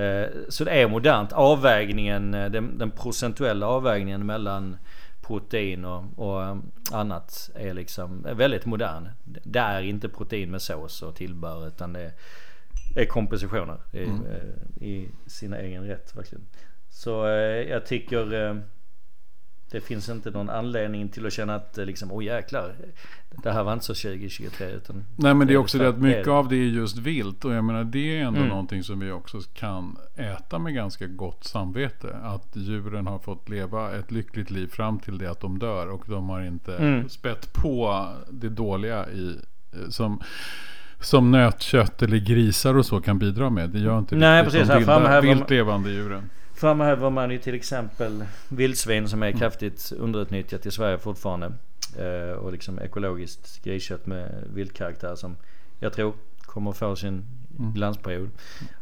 Eh, 0.01 0.27
så 0.49 0.63
det 0.63 0.71
är 0.71 0.87
modernt. 0.87 1.33
Avvägningen, 1.33 2.33
eh, 2.33 2.49
den, 2.49 2.77
den 2.77 2.91
procentuella 2.91 3.67
avvägningen 3.67 4.25
mellan 4.25 4.77
protein 5.27 5.85
och, 5.85 6.03
och 6.15 6.41
um, 6.41 6.71
annat 6.91 7.49
är 7.55 7.73
liksom 7.73 8.21
väldigt 8.21 8.65
modern. 8.65 9.09
Det 9.43 9.59
är 9.59 9.81
inte 9.81 10.09
protein 10.09 10.51
med 10.51 10.61
sås 10.61 11.01
och 11.01 11.15
tillbehör 11.15 11.67
utan 11.67 11.93
det 11.93 12.13
är 12.95 13.05
kompositioner 13.05 13.79
i, 13.91 14.03
mm. 14.03 14.25
Eh, 14.25 14.87
i 14.87 15.09
sina 15.27 15.57
egen 15.57 15.87
rätt 15.87 16.15
verkligen. 16.15 16.45
Så 16.89 17.27
eh, 17.27 17.69
jag 17.69 17.85
tycker 17.85 18.33
eh, 18.33 18.55
det 19.71 19.81
finns 19.81 20.09
inte 20.09 20.31
någon 20.31 20.49
anledning 20.49 21.09
till 21.09 21.25
att 21.25 21.33
känna 21.33 21.55
att 21.55 21.77
liksom, 21.77 22.11
åh 22.11 22.19
oh, 22.19 22.23
jäklar. 22.23 22.75
Det 23.43 23.51
här 23.51 23.63
var 23.63 23.73
inte 23.73 23.85
så 23.85 23.93
2023 23.93 24.67
utan 24.67 25.05
Nej 25.15 25.33
men 25.33 25.47
det 25.47 25.53
är 25.53 25.57
också 25.57 25.77
det 25.77 25.89
att 25.89 25.97
mycket 25.97 26.27
av 26.27 26.49
det 26.49 26.55
är 26.55 26.65
just 26.65 26.97
vilt. 26.97 27.45
Och 27.45 27.53
jag 27.53 27.63
menar 27.63 27.83
det 27.83 28.19
är 28.19 28.23
ändå 28.23 28.39
mm. 28.39 28.49
någonting 28.49 28.83
som 28.83 28.99
vi 28.99 29.11
också 29.11 29.39
kan 29.53 29.97
äta 30.15 30.59
med 30.59 30.73
ganska 30.73 31.07
gott 31.07 31.43
samvete. 31.43 32.17
Att 32.23 32.47
djuren 32.53 33.07
har 33.07 33.19
fått 33.19 33.49
leva 33.49 33.91
ett 33.91 34.11
lyckligt 34.11 34.51
liv 34.51 34.67
fram 34.67 34.99
till 34.99 35.17
det 35.17 35.31
att 35.31 35.39
de 35.39 35.59
dör. 35.59 35.87
Och 35.87 36.03
de 36.07 36.29
har 36.29 36.41
inte 36.41 36.75
mm. 36.75 37.09
spett 37.09 37.53
på 37.53 38.07
det 38.29 38.49
dåliga 38.49 39.09
i 39.09 39.35
som 39.89 40.21
som 40.99 41.31
nötkött 41.31 42.01
eller 42.01 42.17
grisar 42.17 42.77
och 42.77 42.85
så 42.85 43.01
kan 43.01 43.19
bidra 43.19 43.49
med. 43.49 43.69
Det 43.69 43.79
gör 43.79 43.99
inte 43.99 44.15
Nej, 44.15 44.43
precis, 44.43 44.67
de 44.67 44.77
vilda, 44.77 45.21
vilt 45.21 45.49
levande 45.49 45.89
djuren. 45.89 46.29
Framhäver 46.57 47.09
man 47.09 47.31
ju 47.31 47.37
till 47.37 47.55
exempel 47.55 48.25
vildsvin 48.49 49.09
som 49.09 49.23
är 49.23 49.31
kraftigt 49.31 49.91
underutnyttjat 49.97 50.65
i 50.65 50.71
Sverige 50.71 50.97
fortfarande. 50.97 51.53
Eh, 51.97 52.31
och 52.37 52.51
liksom 52.51 52.79
ekologiskt 52.79 53.63
griskött 53.63 54.05
med 54.05 54.43
vildkaraktär 54.53 55.15
som 55.15 55.35
jag 55.79 55.93
tror 55.93 56.13
kommer 56.45 56.71
få 56.71 56.95
sin 56.95 57.25
Mm. 57.59 57.73
glansperiod. 57.73 58.29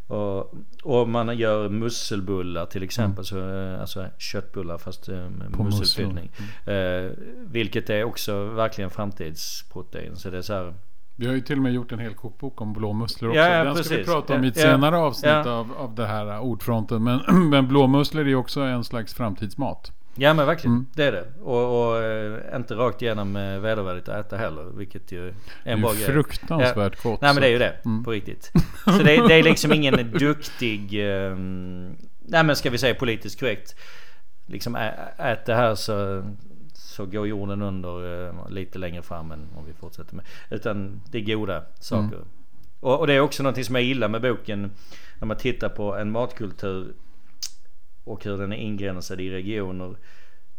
Och, 0.07 0.53
och 0.83 1.09
man 1.09 1.38
gör 1.38 1.69
musselbullar 1.69 2.65
till 2.65 2.83
exempel. 2.83 3.25
Så, 3.25 3.49
eh, 3.49 3.81
alltså 3.81 4.07
köttbullar 4.17 4.77
fast 4.77 5.09
eh, 5.09 5.15
med 5.15 5.25
Mm. 5.41 5.51
På 5.51 5.63
musselfyllning. 5.63 6.31
Eh, 6.65 7.11
vilket 7.51 7.89
är 7.89 8.03
också 8.03 8.43
verkligen 8.45 8.89
framtidsprotein. 8.89 10.15
Så 10.15 10.29
det 10.29 10.38
är 10.38 10.41
så 10.41 10.53
här, 10.53 10.73
Vi 11.15 11.28
har 11.28 11.34
ju 11.34 11.41
till 11.41 11.58
och 11.58 11.63
med 11.63 11.73
gjort 11.73 11.91
en 11.91 11.99
hel 11.99 12.13
kokbok 12.13 12.62
om 12.62 12.73
blåmusslor 12.73 13.30
också. 13.30 13.39
Ja, 13.39 13.47
ja, 13.58 13.63
Den 13.63 13.75
ska 13.75 13.84
vi 13.84 13.89
precis. 13.89 14.13
prata 14.13 14.36
om 14.36 14.43
i 14.43 14.47
ett 14.47 14.58
Ja, 14.58 14.62
senare 14.63 14.97
avsnitt 14.97 15.32
ja. 15.32 15.49
av, 15.51 15.73
av 15.78 15.95
det 15.95 16.06
här 16.06 16.39
ordfronten. 16.39 17.04
Men, 17.04 17.19
men 17.49 17.67
blåmusslor 17.67 18.23
är 18.23 18.28
ju 18.30 18.36
också 18.36 18.62
en 18.62 18.84
slags 18.84 19.13
framtidsmat. 19.13 19.91
Ja 20.17 20.34
men 20.34 20.45
verkligen, 20.45 20.73
Mm. 20.73 20.86
det 20.95 21.04
är 21.04 21.12
det. 21.12 21.25
Och, 21.43 21.88
och 21.89 22.04
eh, 22.04 22.56
inte 22.56 22.73
rakt 22.75 23.01
igenom 23.01 23.36
eh, 23.36 23.60
vedervärdigt 23.60 24.10
att 24.10 24.25
äta 24.25 24.38
heller. 24.38 24.63
Vilket 24.78 25.12
ju 25.12 25.28
är 25.28 25.34
Det 25.63 25.69
en 25.71 25.78
är 25.78 25.82
bra 25.82 25.91
ju 25.93 25.97
grej. 25.97 26.08
fruktansvärt 26.08 27.04
gott. 27.04 27.21
Nej 27.21 27.34
men 27.34 27.41
det 27.41 27.47
är 27.47 27.51
ju 27.51 27.60
det, 27.60 27.75
Mm. 27.86 28.04
på 28.04 28.12
riktigt. 28.12 28.51
Så 28.86 28.91
det, 28.91 29.28
det 29.28 29.34
är 29.34 29.43
liksom 29.43 29.73
ingen 29.73 30.12
duktig, 30.12 30.84
eh, 31.25 31.36
nej 32.28 32.43
men 32.43 32.56
ska 32.56 32.69
vi 32.69 32.78
säga 32.78 32.95
politiskt 32.95 33.39
korrekt. 33.39 33.75
Liksom 34.47 34.75
ä, 34.75 34.93
ät 35.17 35.45
det 35.45 35.56
här 35.56 35.75
så, 35.75 36.23
så 36.95 37.05
går 37.05 37.27
jorden 37.27 37.62
under 37.62 38.27
eh, 38.27 38.49
lite 38.49 38.79
längre 38.79 39.01
fram 39.01 39.31
än 39.31 39.47
om 39.55 39.65
vi 39.65 39.73
fortsätter 39.73 40.15
med. 40.15 40.25
Utan 40.49 41.01
det 41.12 41.17
är 41.17 41.36
goda 41.36 41.63
saker. 41.79 42.15
Mm. 42.15 42.27
Och, 42.79 42.99
och 42.99 43.08
det 43.08 43.13
är 43.13 43.19
också 43.19 43.43
någonting 43.43 43.63
som 43.63 43.75
jag 43.75 43.84
gillar 43.84 44.08
med 44.08 44.21
boken. 44.21 44.71
När 45.19 45.25
man 45.25 45.38
tittar 45.38 45.69
på 45.69 45.95
en 45.95 46.12
matkultur 46.12 46.93
och 48.03 48.23
hur 48.25 48.38
den 48.38 48.51
är 48.53 48.58
ingränsad 48.58 49.21
i 49.21 49.29
regioner. 49.29 49.95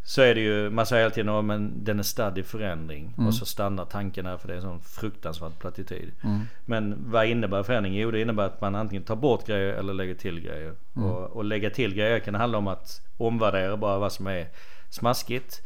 Så 0.05 0.23
är 0.23 0.35
det 0.35 0.41
ju, 0.41 0.71
man 0.71 0.87
säger 0.87 1.03
hela 1.03 1.15
tiden 1.15 1.51
att 1.51 1.85
den 1.85 1.99
är 1.99 2.03
stadd 2.03 2.39
i 2.39 2.43
förändring. 2.43 3.15
Mm. 3.17 3.27
Och 3.27 3.35
så 3.35 3.47
stannar 3.47 3.85
tanken 3.85 4.27
här 4.27 4.37
för 4.37 4.49
det 4.49 4.55
är 4.55 4.57
en 4.57 4.63
sån 4.63 4.81
fruktansvärd 4.81 5.59
plattityd. 5.59 6.13
Mm. 6.25 6.41
Men 6.65 7.11
vad 7.11 7.27
innebär 7.27 7.63
förändring? 7.63 7.95
Jo 7.95 8.11
det 8.11 8.21
innebär 8.21 8.47
att 8.47 8.61
man 8.61 8.75
antingen 8.75 9.03
tar 9.03 9.17
bort 9.17 9.47
grejer 9.47 9.75
eller 9.75 9.95
lägger 9.95 10.15
till 10.15 10.41
grejer. 10.41 10.75
Mm. 10.97 11.11
Och, 11.11 11.31
och 11.31 11.45
lägga 11.45 11.71
till 11.71 11.95
grejer 11.95 12.19
kan 12.19 12.35
handla 12.35 12.59
om 12.59 12.69
att 12.69 13.01
omvärdera 13.17 13.77
bara 13.77 13.99
vad 13.99 14.13
som 14.13 14.27
är 14.27 14.49
smaskigt. 14.91 15.63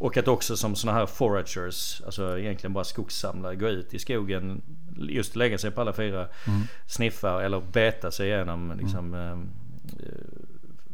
Och 0.00 0.16
att 0.16 0.28
också 0.28 0.56
som 0.56 0.74
såna 0.76 0.92
här 0.92 1.06
foragers, 1.06 2.02
alltså 2.06 2.38
egentligen 2.38 2.72
bara 2.72 2.84
skogssamlare, 2.84 3.56
gå 3.56 3.68
ut 3.68 3.94
i 3.94 3.98
skogen, 3.98 4.62
just 4.98 5.36
lägga 5.36 5.58
sig 5.58 5.70
på 5.70 5.80
alla 5.80 5.92
fyra, 5.92 6.28
Mm. 6.46 6.62
sniffa 6.86 7.42
eller 7.44 7.60
beta 7.60 8.10
sig 8.10 8.28
igenom 8.28 8.72
liksom, 8.80 9.14
eh, 9.14 9.38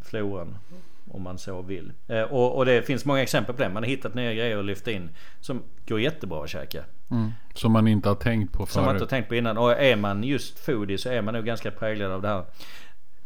floran. 0.03 0.57
Om 1.11 1.23
man 1.23 1.39
så 1.39 1.63
vill. 1.63 1.93
Eh, 2.09 2.23
och, 2.23 2.57
och 2.57 2.67
det 2.67 2.83
finns 2.83 3.05
många 3.05 3.23
exempel 3.23 3.55
på 3.55 3.63
det. 3.63 3.69
Man 3.69 3.83
har 3.83 3.91
hittat 3.91 4.15
nya 4.15 4.35
grejer 4.35 4.59
att 4.59 4.65
lyfta 4.65 4.91
in 4.91 5.11
som 5.41 5.63
går 5.89 6.01
jättebra 6.01 6.45
att 6.45 6.51
käka. 6.51 6.85
Mm. 7.11 7.31
Som 7.55 7.73
man 7.73 7.89
inte 7.89 8.09
har 8.09 8.17
tänkt 8.17 8.53
på 8.53 8.67
Som 8.67 8.85
man 8.85 8.91
inte 8.95 8.99
förut. 8.99 9.11
har 9.11 9.17
tänkt 9.19 9.29
på 9.29 9.35
innan. 9.35 9.59
Och 9.59 9.73
är 9.73 9.97
man 9.97 10.25
just 10.25 10.59
foodie 10.59 10.99
så 10.99 11.09
är 11.09 11.23
man 11.23 11.35
nog 11.35 11.45
ganska 11.45 11.71
präglad 11.71 12.13
av 12.13 12.23
det 12.23 12.29
här. 12.29 12.45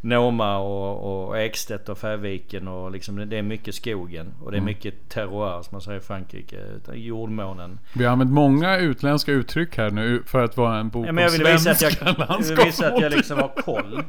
Noma 0.03 0.59
och, 0.59 1.29
och 1.29 1.39
Ekstedt 1.39 1.89
och 1.89 1.99
Färviken 1.99 2.69
och 2.69 2.91
liksom 2.91 3.29
det 3.29 3.37
är 3.39 3.43
mycket 3.43 3.75
skogen. 3.75 4.35
Och 4.43 4.51
det 4.51 4.57
är 4.57 4.59
Mm. 4.61 4.65
mycket 4.67 5.09
terroir 5.09 5.63
som 5.63 5.69
man 5.73 5.81
säger 5.81 5.99
i 5.99 6.03
Frankrike. 6.03 6.57
Jordmånen. 6.95 7.79
Vi 7.95 8.05
har 8.05 8.13
använt 8.13 8.31
många 8.31 8.79
utländska 8.79 9.33
uttryck 9.33 9.77
här 9.77 9.91
nu 9.91 10.23
för 10.27 10.45
att 10.45 10.57
vara 10.57 10.79
en 10.79 10.89
bok 10.89 11.07
Ja, 11.07 11.13
men 11.13 11.25
jag 11.25 11.31
vill 11.31 11.45
visa 11.45 11.71
att 11.71 11.83
jag, 11.83 11.93
jag, 12.01 12.39
vill 12.39 12.57
visa 12.65 12.89
att 12.93 13.01
jag 13.01 13.13
liksom 13.13 13.39
har 13.39 13.49
koll. 13.63 14.03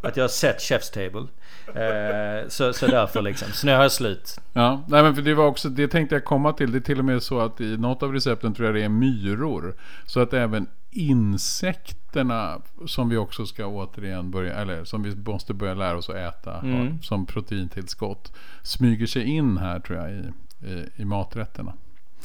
Att 0.00 0.16
jag 0.16 0.24
har 0.24 0.28
sett 0.28 0.58
Chef's 0.58 0.92
Table. 0.94 1.26
Eh, 1.74 2.48
så, 2.48 2.72
så 2.72 2.86
därför 2.86 3.22
liksom. 3.22 3.48
Så 3.52 3.66
nu 3.66 3.72
har 3.72 3.82
jag 3.82 3.92
slut. 3.92 4.40
Ja, 4.52 4.84
nej 4.88 5.02
men 5.02 5.14
för 5.14 5.22
det 5.22 5.34
var 5.34 5.46
också, 5.46 5.68
det 5.68 5.88
tänkte 5.88 6.14
jag 6.14 6.24
komma 6.24 6.52
till. 6.52 6.72
Det 6.72 6.78
är 6.78 6.80
till 6.80 6.98
och 6.98 7.04
med 7.04 7.22
så 7.22 7.40
att 7.40 7.60
i 7.60 7.76
något 7.76 8.02
av 8.02 8.12
recepten 8.12 8.54
tror 8.54 8.66
jag 8.66 8.74
det 8.74 8.82
är 8.82 8.88
myror. 8.88 9.74
Så 10.06 10.20
att 10.20 10.32
även 10.34 10.66
insekterna 10.90 12.60
som 12.86 13.08
vi 13.08 13.16
också 13.16 13.46
ska 13.46 13.66
återigen 13.66 14.30
börja, 14.30 14.54
eller 14.54 14.84
som 14.84 15.02
vi 15.02 15.16
måste 15.16 15.54
börja 15.54 15.74
lära 15.74 15.96
oss 15.98 16.08
att 16.10 16.16
äta 16.16 16.58
Mm. 16.58 16.74
har, 16.74 16.98
som 17.02 17.26
proteintillskott. 17.26 18.32
Smyger 18.62 19.06
sig 19.06 19.22
in 19.24 19.56
här 19.58 19.80
tror 19.80 19.98
jag 19.98 20.10
i, 20.12 20.24
i, 20.66 20.88
i 20.96 21.04
maträtterna. 21.04 21.72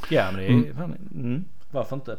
Ja 0.10 0.26
men 0.32 0.36
det 0.40 0.46
är 0.46 0.50
Mm. 0.50 0.92
mm, 1.16 1.46
Varför 1.72 1.96
inte? 1.96 2.18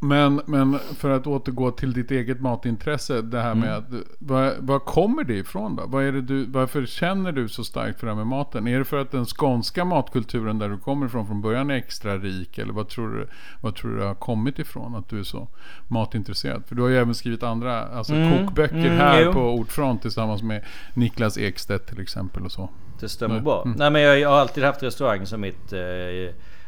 Men, 0.00 0.40
men 0.46 0.78
för 0.78 1.10
att 1.10 1.26
återgå 1.26 1.70
till 1.70 1.92
ditt 1.92 2.10
eget 2.10 2.40
matintresse. 2.40 3.22
Det 3.22 3.40
här 3.40 3.54
med 3.54 3.68
Mm. 3.68 3.78
att, 3.78 4.06
var, 4.18 4.54
var 4.58 4.78
kommer 4.78 5.24
det 5.24 5.34
ifrån 5.34 5.76
då? 5.76 5.82
Vad 5.86 6.04
är 6.04 6.12
det 6.12 6.20
du, 6.20 6.46
varför 6.46 6.86
känner 6.86 7.32
du 7.32 7.48
så 7.48 7.64
starkt 7.64 8.00
för 8.00 8.06
det 8.06 8.12
här 8.12 8.16
med 8.16 8.26
maten? 8.26 8.68
Är 8.68 8.78
det 8.78 8.84
för 8.84 8.96
att 9.00 9.10
den 9.10 9.24
skånska 9.24 9.84
matkulturen 9.84 10.58
där 10.58 10.68
du 10.68 10.78
kommer 10.78 11.06
ifrån 11.06 11.26
från 11.26 11.42
början 11.42 11.70
är 11.70 11.74
extra 11.74 12.16
rik? 12.18 12.58
Eller 12.58 12.72
vad 12.72 12.88
tror 12.88 13.14
du, 13.14 13.28
vad 13.60 13.74
tror 13.74 13.96
du 13.96 14.02
har 14.02 14.14
kommit 14.14 14.58
ifrån 14.58 14.94
att 14.94 15.08
du 15.08 15.18
är 15.18 15.22
så 15.22 15.48
matintresserad? 15.88 16.62
För 16.66 16.74
du 16.74 16.82
har 16.82 16.88
ju 16.88 16.96
även 16.96 17.14
skrivit 17.14 17.42
andra 17.42 17.82
alltså 17.86 18.14
Mm, 18.14 18.46
kokböcker 18.46 18.76
mm, 18.76 18.96
här 18.98 19.22
jo. 19.24 19.32
på 19.32 19.40
Ordfront 19.40 20.02
tillsammans 20.02 20.42
med 20.42 20.64
Niklas 20.94 21.38
Ekstedt 21.38 21.86
till 21.88 22.00
exempel 22.00 22.44
och 22.44 22.52
så. 22.52 22.70
Det 23.00 23.08
stämmer 23.08 23.34
Nej. 23.34 23.44
bra. 23.44 23.62
Mm. 23.64 23.76
Nej 23.78 23.90
men 23.90 24.02
jag, 24.02 24.18
jag 24.20 24.28
har 24.28 24.38
alltid 24.38 24.64
haft 24.64 24.82
restaurang 24.82 25.26
som 25.26 25.40
mitt 25.40 25.72
eh, 25.72 25.78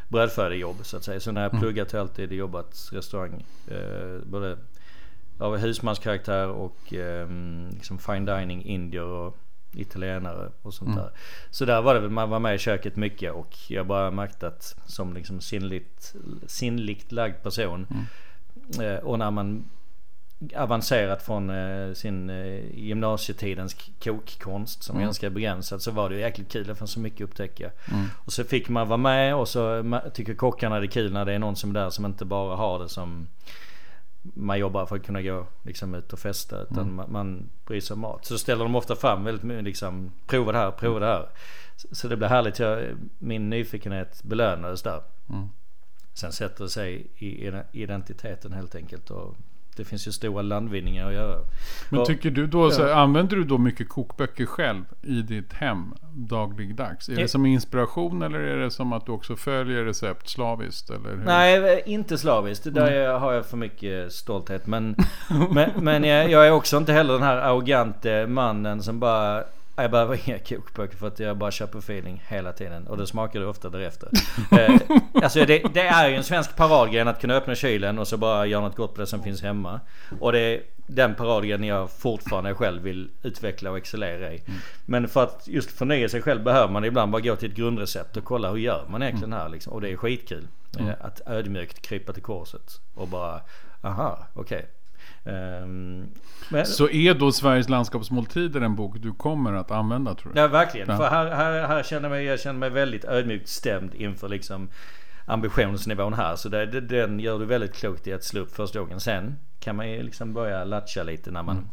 brödfödejobb 0.09 0.75
så 0.85 0.97
att 0.97 1.03
säga. 1.03 1.19
Så 1.19 1.31
när 1.31 1.41
jag 1.41 1.49
Mm. 1.53 1.61
pluggat 1.61 1.91
har 1.91 1.99
jag 1.99 2.03
alltid 2.03 2.31
jobbat 2.31 2.89
restaurang. 2.91 3.45
Eh, 3.67 4.21
både 4.25 4.57
av 5.37 5.57
husmanskaraktär 5.57 6.47
och 6.47 6.93
eh, 6.93 7.27
liksom 7.73 7.99
fine 7.99 8.25
dining, 8.25 8.63
indier 8.65 9.03
och 9.03 9.37
italienare 9.73 10.51
och 10.61 10.73
sånt 10.73 10.87
Mm. 10.91 10.99
där. 11.03 11.11
Så 11.51 11.65
där 11.65 11.81
var 11.81 11.93
det 11.93 11.99
väl, 11.99 12.09
man 12.09 12.29
var 12.29 12.39
med 12.39 12.55
i 12.55 12.57
köket 12.57 12.95
mycket 12.95 13.33
och 13.33 13.55
jag 13.67 13.87
bara 13.87 14.11
märkte 14.11 14.47
att 14.47 14.75
som 14.85 15.13
liksom 15.13 15.41
sinnligt, 15.41 16.15
sinnligt 16.47 17.11
lagd 17.11 17.43
person. 17.43 17.87
Mm. 17.89 18.91
Eh, 18.95 18.99
och 18.99 19.19
när 19.19 19.31
man 19.31 19.65
avancerat 20.55 21.21
från 21.23 21.49
eh, 21.49 21.93
sin 21.93 22.29
eh, 22.29 22.77
gymnasietidens 22.79 23.75
kokkonst 24.03 24.83
som 24.83 24.95
är 24.95 24.99
Mm. 24.99 25.07
ganska 25.07 25.29
begränsad 25.29 25.81
så 25.81 25.91
var 25.91 26.09
det 26.09 26.15
ju 26.15 26.21
jäkligt 26.21 26.51
kul. 26.51 26.67
Det 26.67 26.75
fanns 26.75 26.91
så 26.91 26.99
mycket 26.99 27.21
att 27.23 27.29
upptäcka. 27.29 27.71
Mm. 27.91 28.05
Och 28.25 28.33
så 28.33 28.43
fick 28.43 28.69
man 28.69 28.87
vara 28.87 28.97
med 28.97 29.35
och 29.35 29.47
så 29.47 29.83
tycker 30.13 30.33
kockarna 30.35 30.79
det 30.79 30.85
är 30.85 30.87
kul 30.91 31.13
när 31.13 31.25
det 31.25 31.33
är 31.33 31.39
någon 31.39 31.55
som 31.55 31.69
är 31.69 31.73
där 31.73 31.89
som 31.89 32.05
inte 32.05 32.25
bara 32.25 32.55
har 32.55 32.79
det 32.79 32.89
som 32.89 33.27
man 34.21 34.59
jobbar 34.59 34.85
för 34.85 34.95
att 34.95 35.05
kunna 35.05 35.21
gå 35.21 35.47
liksom 35.63 35.95
ut 35.95 36.13
och 36.13 36.19
festa. 36.19 36.61
Utan 36.61 36.77
Mm. 36.83 36.95
man, 36.95 37.11
man 37.11 37.49
bryr 37.65 37.81
sig 37.81 37.93
om 37.93 37.99
mat. 37.99 38.25
Så 38.25 38.37
ställer 38.37 38.63
de 38.63 38.75
ofta 38.75 38.95
fram 38.95 39.23
väldigt 39.23 39.43
mycket 39.43 39.63
liksom 39.63 40.11
prova 40.27 40.51
det 40.51 40.57
här, 40.57 40.71
prova 40.71 40.99
det 40.99 41.05
här. 41.05 41.29
Så, 41.91 42.07
det 42.07 42.17
blev 42.17 42.29
härligt. 42.29 42.59
Jag, 42.59 42.83
min 43.17 43.49
nyfikenhet 43.49 44.23
belönades 44.23 44.81
där. 44.81 45.01
Mm. 45.29 45.49
Sen 46.13 46.31
sätter 46.31 46.63
det 46.63 46.69
sig 46.69 47.07
i 47.17 47.45
ide- 47.47 47.65
identiteten 47.71 48.53
helt 48.53 48.75
enkelt. 48.75 49.11
Och 49.11 49.35
det 49.79 49.85
finns 49.85 50.07
ju 50.07 50.11
stora 50.11 50.41
landvinningar 50.41 51.07
att 51.07 51.13
göra. 51.13 51.39
Men 51.89 52.05
tycker 52.05 52.31
du 52.31 52.47
då, 52.47 52.71
så, 52.71 52.93
använder 52.93 53.35
du 53.35 53.43
då 53.43 53.57
mycket 53.57 53.89
kokböcker 53.89 54.45
själv 54.45 54.83
i 55.01 55.21
ditt 55.21 55.53
hem 55.53 55.93
dagligdags? 56.13 57.09
Är 57.09 57.15
det 57.15 57.21
Ja. 57.21 57.27
som 57.27 57.45
inspiration 57.45 58.21
eller 58.21 58.39
är 58.39 58.57
det 58.57 58.71
som 58.71 58.93
att 58.93 59.05
du 59.05 59.11
också 59.11 59.35
följer 59.35 59.83
recept 59.83 60.29
slaviskt? 60.29 60.89
Eller 60.89 61.09
hur? 61.09 61.23
Nej, 61.25 61.83
inte 61.85 62.17
slaviskt. 62.17 62.73
Där 62.73 62.91
Mm. 63.09 63.21
har 63.21 63.33
jag 63.33 63.45
för 63.45 63.57
mycket 63.57 64.11
stolthet. 64.13 64.67
Men, 64.67 64.95
men, 65.51 65.69
men 65.81 66.03
jag, 66.03 66.29
jag 66.31 66.47
är 66.47 66.51
också 66.51 66.77
inte 66.77 66.93
heller 66.93 67.13
den 67.13 67.23
här 67.23 67.37
arrogante 67.37 68.27
mannen 68.27 68.83
som 68.83 68.99
bara 68.99 69.43
jag 69.81 69.91
behöver 69.91 70.29
inga 70.29 70.39
kokböcker 70.39 70.97
för 70.97 71.07
att 71.07 71.19
jag 71.19 71.37
bara 71.37 71.51
köper 71.51 71.79
feeling 71.79 72.23
hela 72.27 72.53
tiden. 72.53 72.87
Och 72.87 72.97
det 72.97 73.07
smakar 73.07 73.39
det 73.39 73.45
ofta 73.45 73.69
därefter. 73.69 74.09
eh, 74.51 74.75
alltså 75.23 75.45
det, 75.45 75.73
det 75.73 75.81
är 75.81 76.09
ju 76.09 76.15
en 76.15 76.23
svensk 76.23 76.55
paradgren 76.55 77.07
att 77.07 77.21
kunna 77.21 77.33
öppna 77.35 77.55
kylen 77.55 77.99
och 77.99 78.07
så 78.07 78.17
bara 78.17 78.45
göra 78.45 78.61
något 78.61 78.75
gott 78.75 78.93
på 78.95 79.01
det 79.01 79.07
som 79.07 79.23
finns 79.23 79.41
hemma. 79.41 79.79
Och 80.19 80.31
det 80.31 80.39
är 80.39 80.61
den 80.87 81.15
paradgren 81.15 81.63
jag 81.63 81.91
fortfarande 81.91 82.55
själv 82.55 82.83
vill 82.83 83.09
utveckla 83.23 83.71
och 83.71 83.77
excellera 83.77 84.33
i. 84.33 84.43
Men 84.85 85.07
för 85.07 85.23
att 85.23 85.47
just 85.47 85.71
förnya 85.71 86.09
sig 86.09 86.21
själv 86.21 86.43
behöver 86.43 86.73
man 86.73 86.85
ibland 86.85 87.11
bara 87.11 87.21
gå 87.21 87.35
till 87.35 87.49
ett 87.49 87.55
grundrecept 87.57 88.17
och 88.17 88.23
kolla 88.23 88.49
hur 88.49 88.57
gör 88.57 88.85
man 88.89 89.03
egentligen 89.03 89.33
här 89.33 89.49
liksom. 89.49 89.73
Och 89.73 89.81
det 89.81 89.89
är 89.89 89.95
skitkul. 89.95 90.47
Eh, 90.79 90.89
Att 91.01 91.21
ödmjukt 91.27 91.81
krypa 91.81 92.13
till 92.13 92.23
korset 92.23 92.81
och 92.95 93.07
bara 93.07 93.41
aha, 93.81 94.27
okej. 94.33 94.59
Ehm, 94.59 94.78
men, 96.49 96.65
Så 96.65 96.89
är 96.89 97.13
då 97.13 97.31
Sveriges 97.31 97.69
landskapsmåltider 97.69 98.61
en 98.61 98.75
bok 98.75 98.95
du 98.99 99.11
kommer 99.13 99.53
att 99.53 99.71
använda 99.71 100.15
tror 100.15 100.33
du? 100.33 100.39
Ja 100.39 100.47
verkligen. 100.47 100.89
Ja. 100.89 100.97
För 100.97 101.09
här, 101.09 101.31
här, 101.31 101.67
här 101.67 101.83
känner 101.83 102.09
jag, 102.09 102.23
jag 102.23 102.39
känner 102.39 102.59
mig 102.59 102.69
väldigt 102.69 103.05
ödmjukt 103.05 103.47
stämd 103.49 103.95
inför 103.95 104.29
liksom 104.29 104.69
ambitionsnivån 105.25 106.13
här. 106.13 106.35
Så 106.35 106.49
det, 106.49 106.65
det, 106.65 106.81
den 106.81 107.19
gör 107.19 107.39
du 107.39 107.45
väldigt 107.45 107.73
klokt 107.75 108.07
i 108.07 108.13
att 108.13 108.23
slå 108.23 108.41
upp 108.41 108.55
första 108.55 108.79
gången. 108.79 108.99
Sen 108.99 109.35
kan 109.59 109.75
man 109.75 109.89
ju 109.91 110.03
liksom 110.03 110.33
börja 110.33 110.63
latcha 110.63 111.03
lite 111.03 111.31
när 111.31 111.43
man 111.43 111.69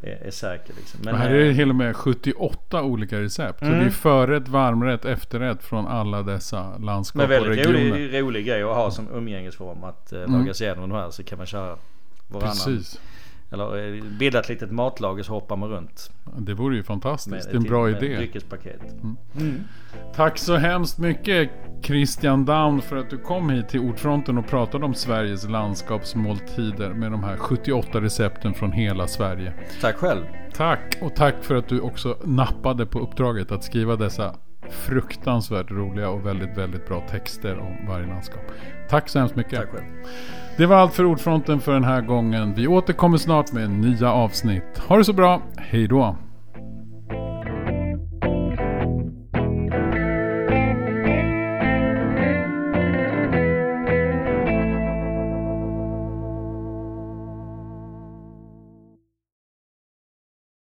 är, 0.00 0.26
är 0.26 0.30
säker. 0.30 0.74
Liksom. 0.76 1.00
Men, 1.04 1.14
här 1.14 1.30
är 1.30 1.38
det 1.44 1.48
eh, 1.50 1.56
till 1.56 1.68
och 1.68 1.74
med 1.76 1.96
78 1.96 2.82
olika 2.82 3.20
recept. 3.20 3.58
Så 3.58 3.64
Mm. 3.64 3.78
det 3.78 3.84
är 3.84 3.90
förrätt, 3.90 4.48
varmrätt, 4.48 5.04
efterrätt 5.04 5.62
från 5.62 5.86
alla 5.86 6.22
dessa 6.22 6.78
landskap 6.78 7.16
men 7.16 7.24
och 7.24 7.30
väldigt 7.30 7.66
regioner. 7.66 7.90
rolig, 7.90 8.20
rolig 8.20 8.46
grej 8.46 8.62
att 8.62 8.74
ha 8.76 8.90
som 8.90 9.08
umgängesform. 9.14 9.84
Att 9.84 10.12
uh, 10.12 10.18
Mm. 10.22 10.40
laga 10.40 10.54
sig 10.54 10.66
igenom 10.66 10.90
de 10.90 10.96
här 10.96 11.10
så 11.10 11.24
kan 11.24 11.38
man 11.38 11.46
köra 11.46 11.76
varannan. 12.32 12.52
Precis. 12.52 13.00
Eller 13.52 13.94
eh, 13.96 14.04
bilda 14.04 14.40
ett 14.40 14.48
litet 14.48 14.70
matlager 14.70 15.22
så 15.22 15.32
hoppar 15.32 15.56
man 15.56 15.68
runt. 15.68 16.10
Det 16.38 16.54
vore 16.54 16.76
ju 16.76 16.82
fantastiskt. 16.82 17.48
Det 17.48 17.52
är 17.52 17.56
en 17.56 17.62
bra 17.62 17.90
idé. 17.90 18.16
Dryckespaket. 18.16 18.80
Mm. 18.82 19.16
Mm. 19.40 19.60
Tack 20.14 20.38
så 20.38 20.56
hemskt 20.56 20.98
mycket 20.98 21.50
Christian 21.82 22.44
Down 22.44 22.82
för 22.82 22.96
att 22.96 23.10
du 23.10 23.18
kom 23.18 23.50
hit 23.50 23.68
till 23.68 23.80
Ordfronten 23.80 24.38
och 24.38 24.46
pratade 24.46 24.84
om 24.84 24.94
Sveriges 24.94 25.48
landskapsmåltider 25.48 26.90
med 26.90 27.12
de 27.12 27.24
här 27.24 27.36
78 27.36 28.00
recepten 28.00 28.54
från 28.54 28.72
hela 28.72 29.06
Sverige. 29.06 29.52
Tack 29.80 29.96
själv. 29.96 30.24
Tack 30.54 30.98
och 31.02 31.16
tack 31.16 31.34
för 31.44 31.54
att 31.54 31.68
du 31.68 31.80
också 31.80 32.18
nappade 32.24 32.86
på 32.86 33.00
uppdraget 33.00 33.52
att 33.52 33.64
skriva 33.64 33.96
dessa 33.96 34.34
fruktansvärt 34.70 35.70
roliga 35.70 36.08
och 36.08 36.26
väldigt, 36.26 36.58
väldigt 36.58 36.88
bra 36.88 37.06
texter 37.10 37.58
om 37.58 37.86
varje 37.88 38.06
landskap. 38.06 38.42
Tack 38.88 39.08
så 39.08 39.18
hemskt 39.18 39.36
mycket. 39.36 39.58
Tack 39.58 39.70
själv. 39.70 39.84
Det 40.56 40.66
var 40.66 40.76
allt 40.76 40.94
för 40.94 41.04
Ordfronten 41.04 41.60
för 41.60 41.72
den 41.72 41.84
här 41.84 42.00
gången. 42.00 42.54
Vi 42.54 42.66
återkommer 42.66 43.18
snart 43.18 43.52
med 43.52 43.70
nya 43.70 44.12
avsnitt. 44.12 44.78
Ha 44.88 44.96
det 44.96 45.04
så 45.04 45.12
bra. 45.12 45.42
Hej 45.56 45.88
då. 45.88 46.16